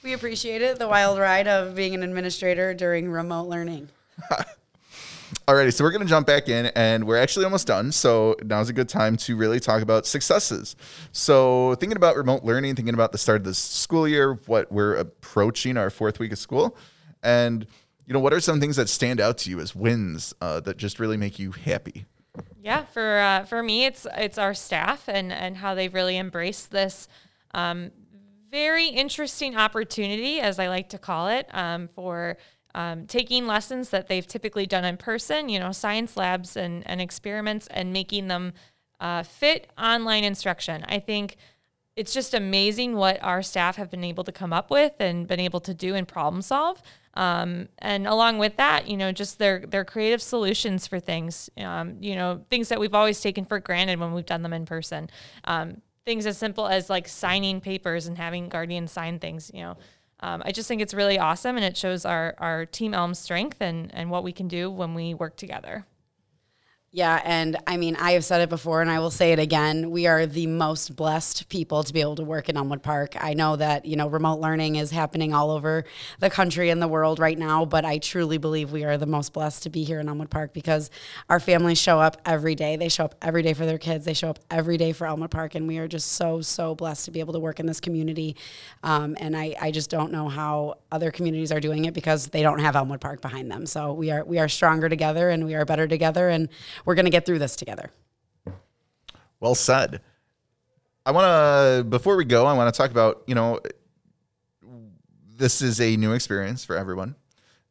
We 0.07 0.13
appreciate 0.13 0.61
it, 0.61 0.79
the 0.79 0.87
wild 0.87 1.19
ride 1.19 1.49
of 1.49 1.75
being 1.75 1.93
an 1.93 2.01
administrator 2.01 2.73
during 2.73 3.11
remote 3.11 3.49
learning. 3.49 3.89
Alrighty, 5.47 5.73
so 5.73 5.83
we're 5.83 5.91
to 5.91 6.05
jump 6.05 6.25
back 6.25 6.47
in 6.47 6.67
and 6.67 7.05
we're 7.05 7.17
actually 7.17 7.43
almost 7.43 7.67
done. 7.67 7.91
So 7.91 8.35
now's 8.43 8.69
a 8.69 8.73
good 8.73 8.87
time 8.87 9.17
to 9.17 9.35
really 9.35 9.59
talk 9.59 9.81
about 9.81 10.05
successes. 10.05 10.75
So, 11.11 11.75
thinking 11.75 11.97
about 11.97 12.15
remote 12.15 12.43
learning, 12.43 12.75
thinking 12.75 12.93
about 12.93 13.11
the 13.11 13.17
start 13.17 13.41
of 13.41 13.43
this 13.43 13.57
school 13.57 14.07
year, 14.07 14.39
what 14.45 14.71
we're 14.71 14.95
approaching 14.95 15.75
our 15.75 15.89
fourth 15.89 16.19
week 16.19 16.31
of 16.31 16.37
school, 16.37 16.77
and 17.23 17.67
you 18.05 18.13
know, 18.13 18.19
what 18.19 18.33
are 18.33 18.39
some 18.39 18.61
things 18.61 18.77
that 18.77 18.87
stand 18.87 19.19
out 19.19 19.37
to 19.39 19.49
you 19.49 19.59
as 19.59 19.75
wins 19.75 20.33
uh, 20.39 20.61
that 20.61 20.77
just 20.77 20.97
really 20.97 21.17
make 21.17 21.39
you 21.39 21.51
happy? 21.51 22.05
Yeah, 22.61 22.85
for 22.85 23.19
uh, 23.19 23.43
for 23.43 23.61
me, 23.61 23.85
it's 23.85 24.07
it's 24.15 24.37
our 24.37 24.53
staff 24.53 25.09
and 25.09 25.33
and 25.33 25.57
how 25.57 25.75
they've 25.75 25.93
really 25.93 26.17
embraced 26.17 26.71
this 26.71 27.09
um, 27.53 27.91
very 28.49 28.87
interesting 28.87 29.57
opportunity, 29.57 30.39
as 30.39 30.59
I 30.59 30.67
like 30.69 30.89
to 30.89 30.97
call 30.97 31.27
it, 31.27 31.47
um, 31.51 31.87
for 31.87 32.37
um, 32.75 33.05
taking 33.07 33.47
lessons 33.47 33.89
that 33.89 34.07
they've 34.07 34.27
typically 34.27 34.65
done 34.65 34.85
in 34.85 34.97
person, 34.97 35.49
you 35.49 35.59
know, 35.59 35.71
science 35.71 36.17
labs 36.17 36.55
and, 36.55 36.85
and 36.87 37.01
experiments, 37.01 37.67
and 37.71 37.91
making 37.91 38.27
them 38.27 38.53
uh, 38.99 39.23
fit 39.23 39.69
online 39.77 40.23
instruction. 40.23 40.85
I 40.87 40.99
think 40.99 41.37
it's 41.95 42.13
just 42.13 42.33
amazing 42.35 42.95
what 42.95 43.21
our 43.23 43.41
staff 43.41 43.75
have 43.77 43.89
been 43.89 44.03
able 44.03 44.23
to 44.23 44.31
come 44.31 44.53
up 44.53 44.69
with 44.69 44.93
and 44.99 45.27
been 45.27 45.39
able 45.39 45.59
to 45.61 45.73
do 45.73 45.95
and 45.95 46.07
problem 46.07 46.43
solve. 46.43 46.81
Um, 47.15 47.69
and 47.79 48.05
along 48.05 48.37
with 48.37 48.57
that, 48.57 48.87
you 48.87 48.95
know, 48.95 49.11
just 49.11 49.39
their 49.39 49.61
their 49.61 49.83
creative 49.83 50.21
solutions 50.21 50.85
for 50.85 50.99
things, 50.99 51.49
um, 51.57 51.97
you 51.99 52.13
know, 52.13 52.45
things 52.51 52.69
that 52.69 52.79
we've 52.79 52.93
always 52.93 53.19
taken 53.19 53.43
for 53.43 53.59
granted 53.59 53.99
when 53.99 54.13
we've 54.13 54.27
done 54.27 54.43
them 54.43 54.53
in 54.53 54.67
person. 54.67 55.09
Um, 55.45 55.81
things 56.05 56.27
as 56.27 56.37
simple 56.37 56.67
as 56.67 56.89
like 56.89 57.07
signing 57.07 57.59
papers 57.59 58.05
and 58.05 58.17
having 58.17 58.47
guardians 58.47 58.91
sign 58.91 59.17
things, 59.17 59.49
you 59.53 59.61
know. 59.61 59.77
Um, 60.19 60.41
I 60.45 60.51
just 60.51 60.67
think 60.67 60.81
it's 60.81 60.93
really 60.93 61.19
awesome 61.19 61.55
and 61.57 61.65
it 61.65 61.77
shows 61.77 62.05
our, 62.05 62.35
our 62.39 62.65
Team 62.65 62.93
Elm 62.93 63.13
strength 63.13 63.57
and, 63.61 63.93
and 63.93 64.09
what 64.09 64.23
we 64.23 64.31
can 64.31 64.47
do 64.47 64.69
when 64.69 64.93
we 64.93 65.13
work 65.13 65.35
together. 65.35 65.85
Yeah, 66.97 67.21
and 67.23 67.57
I 67.67 67.77
mean, 67.77 67.95
I 67.95 68.13
have 68.13 68.25
said 68.25 68.41
it 68.41 68.49
before 68.49 68.81
and 68.81 68.89
I 68.89 68.97
will 68.97 69.11
say 69.11 69.31
it 69.31 69.37
again. 69.37 69.91
We 69.91 70.07
are 70.07 70.25
the 70.25 70.47
most 70.47 70.95
blessed 70.95 71.47
people 71.47 71.83
to 71.83 71.93
be 71.93 72.01
able 72.01 72.15
to 72.15 72.23
work 72.23 72.49
in 72.49 72.57
Elmwood 72.57 72.81
Park. 72.81 73.15
I 73.23 73.35
know 73.35 73.55
that, 73.55 73.85
you 73.85 73.95
know, 73.95 74.07
remote 74.07 74.39
learning 74.39 74.77
is 74.77 74.89
happening 74.89 75.31
all 75.31 75.51
over 75.51 75.83
the 76.17 76.31
country 76.31 76.71
and 76.71 76.81
the 76.81 76.87
world 76.87 77.19
right 77.19 77.37
now, 77.37 77.65
but 77.65 77.85
I 77.85 77.99
truly 77.99 78.39
believe 78.39 78.71
we 78.71 78.83
are 78.83 78.97
the 78.97 79.05
most 79.05 79.31
blessed 79.31 79.61
to 79.61 79.69
be 79.69 79.83
here 79.83 79.99
in 79.99 80.09
Elmwood 80.09 80.31
Park 80.31 80.53
because 80.53 80.89
our 81.29 81.39
families 81.39 81.77
show 81.79 81.99
up 81.99 82.19
every 82.25 82.55
day. 82.55 82.77
They 82.77 82.89
show 82.89 83.05
up 83.05 83.13
every 83.21 83.43
day 83.43 83.53
for 83.53 83.67
their 83.67 83.77
kids, 83.77 84.03
they 84.03 84.15
show 84.15 84.31
up 84.31 84.39
every 84.49 84.77
day 84.77 84.91
for 84.91 85.05
Elmwood 85.05 85.29
Park, 85.29 85.53
and 85.53 85.67
we 85.67 85.77
are 85.77 85.87
just 85.87 86.13
so, 86.13 86.41
so 86.41 86.73
blessed 86.73 87.05
to 87.05 87.11
be 87.11 87.19
able 87.19 87.33
to 87.33 87.39
work 87.39 87.59
in 87.59 87.67
this 87.67 87.79
community. 87.79 88.35
Um, 88.81 89.15
and 89.19 89.37
I, 89.37 89.55
I 89.61 89.69
just 89.69 89.91
don't 89.91 90.11
know 90.11 90.29
how 90.29 90.79
other 90.91 91.11
communities 91.11 91.51
are 91.51 91.59
doing 91.59 91.85
it 91.85 91.93
because 91.93 92.29
they 92.29 92.41
don't 92.41 92.57
have 92.57 92.75
Elmwood 92.75 93.01
Park 93.01 93.21
behind 93.21 93.51
them. 93.51 93.67
So 93.67 93.93
we 93.93 94.09
are 94.09 94.25
we 94.25 94.39
are 94.39 94.49
stronger 94.49 94.89
together 94.89 95.29
and 95.29 95.45
we 95.45 95.53
are 95.53 95.63
better 95.63 95.87
together 95.87 96.29
and 96.29 96.49
we're 96.87 96.95
going 96.95 97.05
to 97.05 97.11
get 97.11 97.25
through 97.25 97.37
this 97.37 97.57
together. 97.57 97.91
Well 99.41 99.55
said. 99.55 99.99
I 101.05 101.11
want 101.11 101.25
to, 101.25 101.83
before 101.83 102.15
we 102.15 102.23
go, 102.23 102.45
I 102.45 102.53
want 102.53 102.73
to 102.73 102.77
talk 102.77 102.91
about, 102.91 103.23
you 103.27 103.35
know, 103.35 103.59
this 105.35 105.61
is 105.61 105.81
a 105.81 105.97
new 105.97 106.13
experience 106.13 106.63
for 106.63 106.77
everyone. 106.77 107.15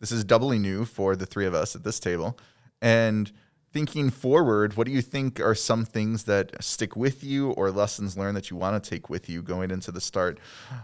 This 0.00 0.12
is 0.12 0.23
doubly 0.23 0.58
new 0.58 0.85
for 0.85 1.16
the 1.16 1.25
three 1.25 1.46
of 1.46 1.54
us 1.54 1.75
at 1.75 1.82
this 1.82 1.99
table. 1.99 2.38
And 2.82 3.32
thinking 3.73 4.11
forward, 4.11 4.76
what 4.76 4.87
do 4.87 4.92
you 4.92 5.00
think 5.00 5.40
are 5.40 5.54
some 5.54 5.87
things 5.87 6.25
that 6.25 6.62
stick 6.62 6.94
with 6.94 7.24
you 7.24 7.52
or 7.52 7.70
lessons 7.70 8.18
learned 8.18 8.37
that 8.37 8.50
you 8.50 8.59
want 8.59 8.85
to 8.85 8.90
take 8.90 9.09
with 9.09 9.31
you 9.31 9.40
going 9.40 9.70
into 9.70 9.90
the 9.90 10.00
start 10.00 10.38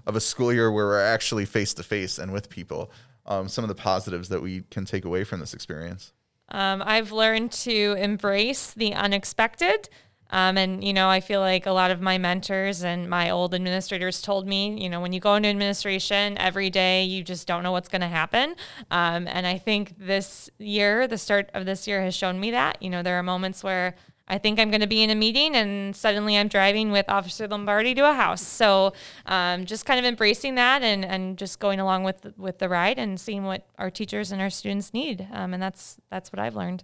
of 0.07 0.17
a 0.17 0.21
school 0.21 0.55
year 0.55 0.73
where 0.73 0.87
we're 0.87 1.05
actually 1.05 1.45
face 1.45 1.75
to 1.75 1.83
face 1.83 2.19
and 2.19 2.33
with 2.33 2.49
people? 2.49 2.91
Um, 3.27 3.47
some 3.47 3.63
of 3.63 3.69
the 3.69 3.75
positives 3.75 4.31
that 4.31 4.41
we 4.41 4.63
can 4.71 4.87
take 4.87 5.05
away 5.05 5.23
from 5.23 5.39
this 5.39 5.53
experience. 5.53 6.15
Um, 6.53 6.83
I've 6.87 7.11
learned 7.11 7.51
to 7.53 7.97
embrace 7.99 8.73
the 8.73 8.95
unexpected. 8.95 9.89
Um, 10.31 10.57
and, 10.57 10.83
you 10.83 10.95
know, 10.95 11.11
I 11.11 11.21
feel 11.21 11.41
like 11.41 11.67
a 11.67 11.73
lot 11.73 11.91
of 11.91 12.01
my 12.01 12.17
mentors 12.17 12.83
and 12.83 13.11
my 13.11 13.29
old 13.29 13.55
administrators 13.55 14.23
told 14.23 14.47
me, 14.47 14.83
you 14.83 14.89
know, 14.89 15.01
when 15.01 15.13
you 15.13 15.21
go 15.21 15.35
into 15.35 15.51
administration 15.51 16.39
every 16.39 16.71
day, 16.71 17.05
you 17.05 17.23
just 17.23 17.47
don't 17.47 17.63
know 17.63 17.73
what's 17.73 17.91
going 17.91 18.01
to 18.01 18.09
happen. 18.09 18.55
Um, 18.91 19.29
and 19.29 19.47
I 19.47 19.59
think 19.59 19.95
this 19.99 20.49
year, 20.59 21.07
the 21.07 21.19
start 21.19 21.51
of 21.53 21.67
this 21.67 21.87
year 21.87 22.01
has 22.03 22.15
shown 22.15 22.41
me 22.41 22.51
that. 22.53 22.83
You 22.83 22.89
know, 22.89 23.03
there 23.03 23.19
are 23.19 23.23
moments 23.23 23.63
where 23.63 23.95
I 24.33 24.39
think 24.39 24.59
I'm 24.59 24.71
going 24.71 24.81
to 24.81 24.87
be 24.87 25.03
in 25.03 25.11
a 25.11 25.15
meeting 25.15 25.55
and 25.55 25.95
suddenly 25.95 26.39
I'm 26.39 26.49
driving 26.49 26.91
with 26.91 27.05
Officer 27.11 27.47
Lombardi 27.47 27.95
to 27.97 28.09
a 28.09 28.15
house. 28.15 28.41
So 28.41 28.95
um, 29.27 29.67
just 29.67 29.85
kind 29.85 30.01
of 30.01 30.07
embracing 30.07 30.55
that 30.55 30.83
and, 30.83 31.05
and 31.05 31.37
just 31.37 31.61
going 31.61 31.79
along 31.79 32.05
with 32.05 32.33
with 32.39 32.59
the 32.59 32.71
ride 32.71 32.99
and 32.99 33.21
seeing 33.21 33.45
what 33.45 33.67
our 33.77 33.91
teachers 33.91 34.33
and 34.33 34.41
our 34.41 34.49
students 34.49 34.95
need. 34.95 35.29
Um, 35.35 35.53
and 35.53 35.63
that's 35.63 35.99
that's 36.09 36.33
what 36.33 36.39
I've 36.41 36.57
learned. 36.57 36.83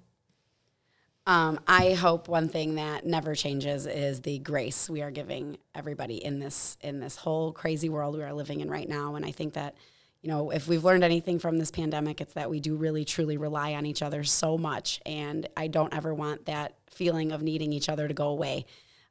Um, 1.26 1.58
I 1.66 1.94
hope 1.94 2.28
one 2.28 2.50
thing 2.50 2.74
that 2.74 3.06
never 3.06 3.34
changes 3.34 3.86
is 3.86 4.20
the 4.20 4.40
grace 4.40 4.90
we 4.90 5.00
are 5.00 5.10
giving 5.10 5.56
everybody 5.74 6.22
in 6.22 6.40
this 6.40 6.76
in 6.82 7.00
this 7.00 7.16
whole 7.16 7.52
crazy 7.52 7.88
world 7.88 8.14
we 8.14 8.22
are 8.24 8.34
living 8.34 8.60
in 8.60 8.68
right 8.68 8.88
now. 8.88 9.14
And 9.14 9.24
I 9.24 9.30
think 9.30 9.54
that 9.54 9.74
you 10.22 10.28
know, 10.30 10.50
if 10.50 10.66
we've 10.66 10.84
learned 10.84 11.04
anything 11.04 11.38
from 11.38 11.58
this 11.58 11.70
pandemic, 11.70 12.20
it's 12.20 12.34
that 12.34 12.50
we 12.50 12.58
do 12.60 12.76
really 12.76 13.04
truly 13.04 13.36
rely 13.36 13.74
on 13.74 13.86
each 13.86 14.02
other 14.02 14.24
so 14.24 14.58
much. 14.58 15.00
And 15.06 15.48
I 15.56 15.68
don't 15.68 15.94
ever 15.94 16.12
want 16.12 16.46
that 16.46 16.74
feeling 16.90 17.30
of 17.30 17.42
needing 17.42 17.72
each 17.72 17.88
other 17.88 18.08
to 18.08 18.14
go 18.14 18.28
away. 18.28 18.66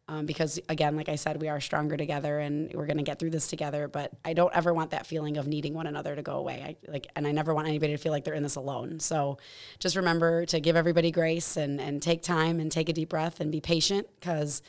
Um, 0.10 0.26
because 0.26 0.58
again, 0.70 0.96
like 0.96 1.10
I 1.10 1.16
said, 1.16 1.42
we 1.42 1.50
are 1.50 1.60
stronger 1.60 1.98
together 1.98 2.40
and 2.40 2.74
we're 2.74 2.86
going 2.86 2.98
to 2.98 3.04
get 3.04 3.20
through 3.20 3.32
this 3.32 3.48
together. 3.48 3.90
But 3.90 4.12
I 4.24 4.34
don't 4.34 4.54
ever 4.56 4.74
want 4.74 4.92
that 4.92 5.06
feeling 5.06 5.38
of 5.38 5.48
needing 5.48 5.74
one 5.74 5.86
another 5.86 6.16
to 6.16 6.22
go 6.22 6.38
away. 6.38 6.78
I 6.88 6.92
like, 6.92 7.08
and 7.16 7.28
I 7.28 7.32
never 7.32 7.54
want 7.54 7.68
anybody 7.68 7.94
to 7.94 7.98
feel 7.98 8.14
like 8.14 8.24
they're 8.24 8.34
in 8.34 8.44
this 8.44 8.56
alone. 8.56 9.00
So 9.02 9.38
just 9.80 9.98
remember 9.98 10.46
to 10.46 10.60
give 10.62 10.78
everybody 10.78 11.12
grace 11.12 11.58
and, 11.58 11.82
and 11.82 12.02
take 12.02 12.22
time 12.22 12.62
and 12.62 12.72
take 12.72 12.88
a 12.88 12.94
deep 12.94 13.10
breath 13.10 13.42
and 13.42 13.52
be 13.52 13.60
patient 13.60 14.08
because, 14.20 14.62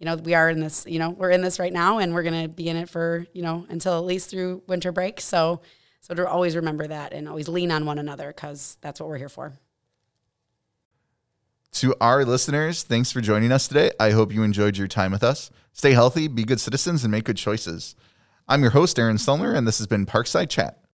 you 0.00 0.06
know, 0.06 0.16
we 0.16 0.34
are 0.34 0.50
in 0.50 0.58
this, 0.58 0.84
you 0.88 0.98
know, 0.98 1.10
we're 1.10 1.30
in 1.30 1.42
this 1.42 1.60
right 1.60 1.72
now 1.72 1.98
and 1.98 2.12
we're 2.12 2.24
going 2.24 2.42
to 2.42 2.48
be 2.48 2.68
in 2.68 2.76
it 2.76 2.88
for, 2.88 3.26
you 3.32 3.42
know, 3.42 3.66
until 3.68 3.96
at 3.96 4.04
least 4.04 4.30
through 4.30 4.62
winter 4.66 4.90
break. 4.90 5.20
So, 5.20 5.60
so 6.00 6.14
to 6.14 6.28
always 6.28 6.56
remember 6.56 6.86
that 6.86 7.12
and 7.12 7.28
always 7.28 7.48
lean 7.48 7.70
on 7.70 7.86
one 7.86 7.98
another 7.98 8.28
because 8.28 8.78
that's 8.80 9.00
what 9.00 9.08
we're 9.08 9.18
here 9.18 9.28
for. 9.28 9.52
To 11.72 11.94
our 12.00 12.24
listeners, 12.24 12.82
thanks 12.82 13.12
for 13.12 13.20
joining 13.20 13.52
us 13.52 13.68
today. 13.68 13.92
I 14.00 14.10
hope 14.10 14.32
you 14.34 14.42
enjoyed 14.42 14.76
your 14.76 14.88
time 14.88 15.12
with 15.12 15.22
us. 15.22 15.50
Stay 15.72 15.92
healthy, 15.92 16.26
be 16.26 16.44
good 16.44 16.60
citizens, 16.60 17.04
and 17.04 17.12
make 17.12 17.24
good 17.24 17.36
choices. 17.36 17.94
I'm 18.48 18.62
your 18.62 18.72
host, 18.72 18.98
Aaron 18.98 19.16
Stelner, 19.16 19.54
and 19.56 19.68
this 19.68 19.78
has 19.78 19.86
been 19.86 20.04
Parkside 20.04 20.48
Chat. 20.48 20.82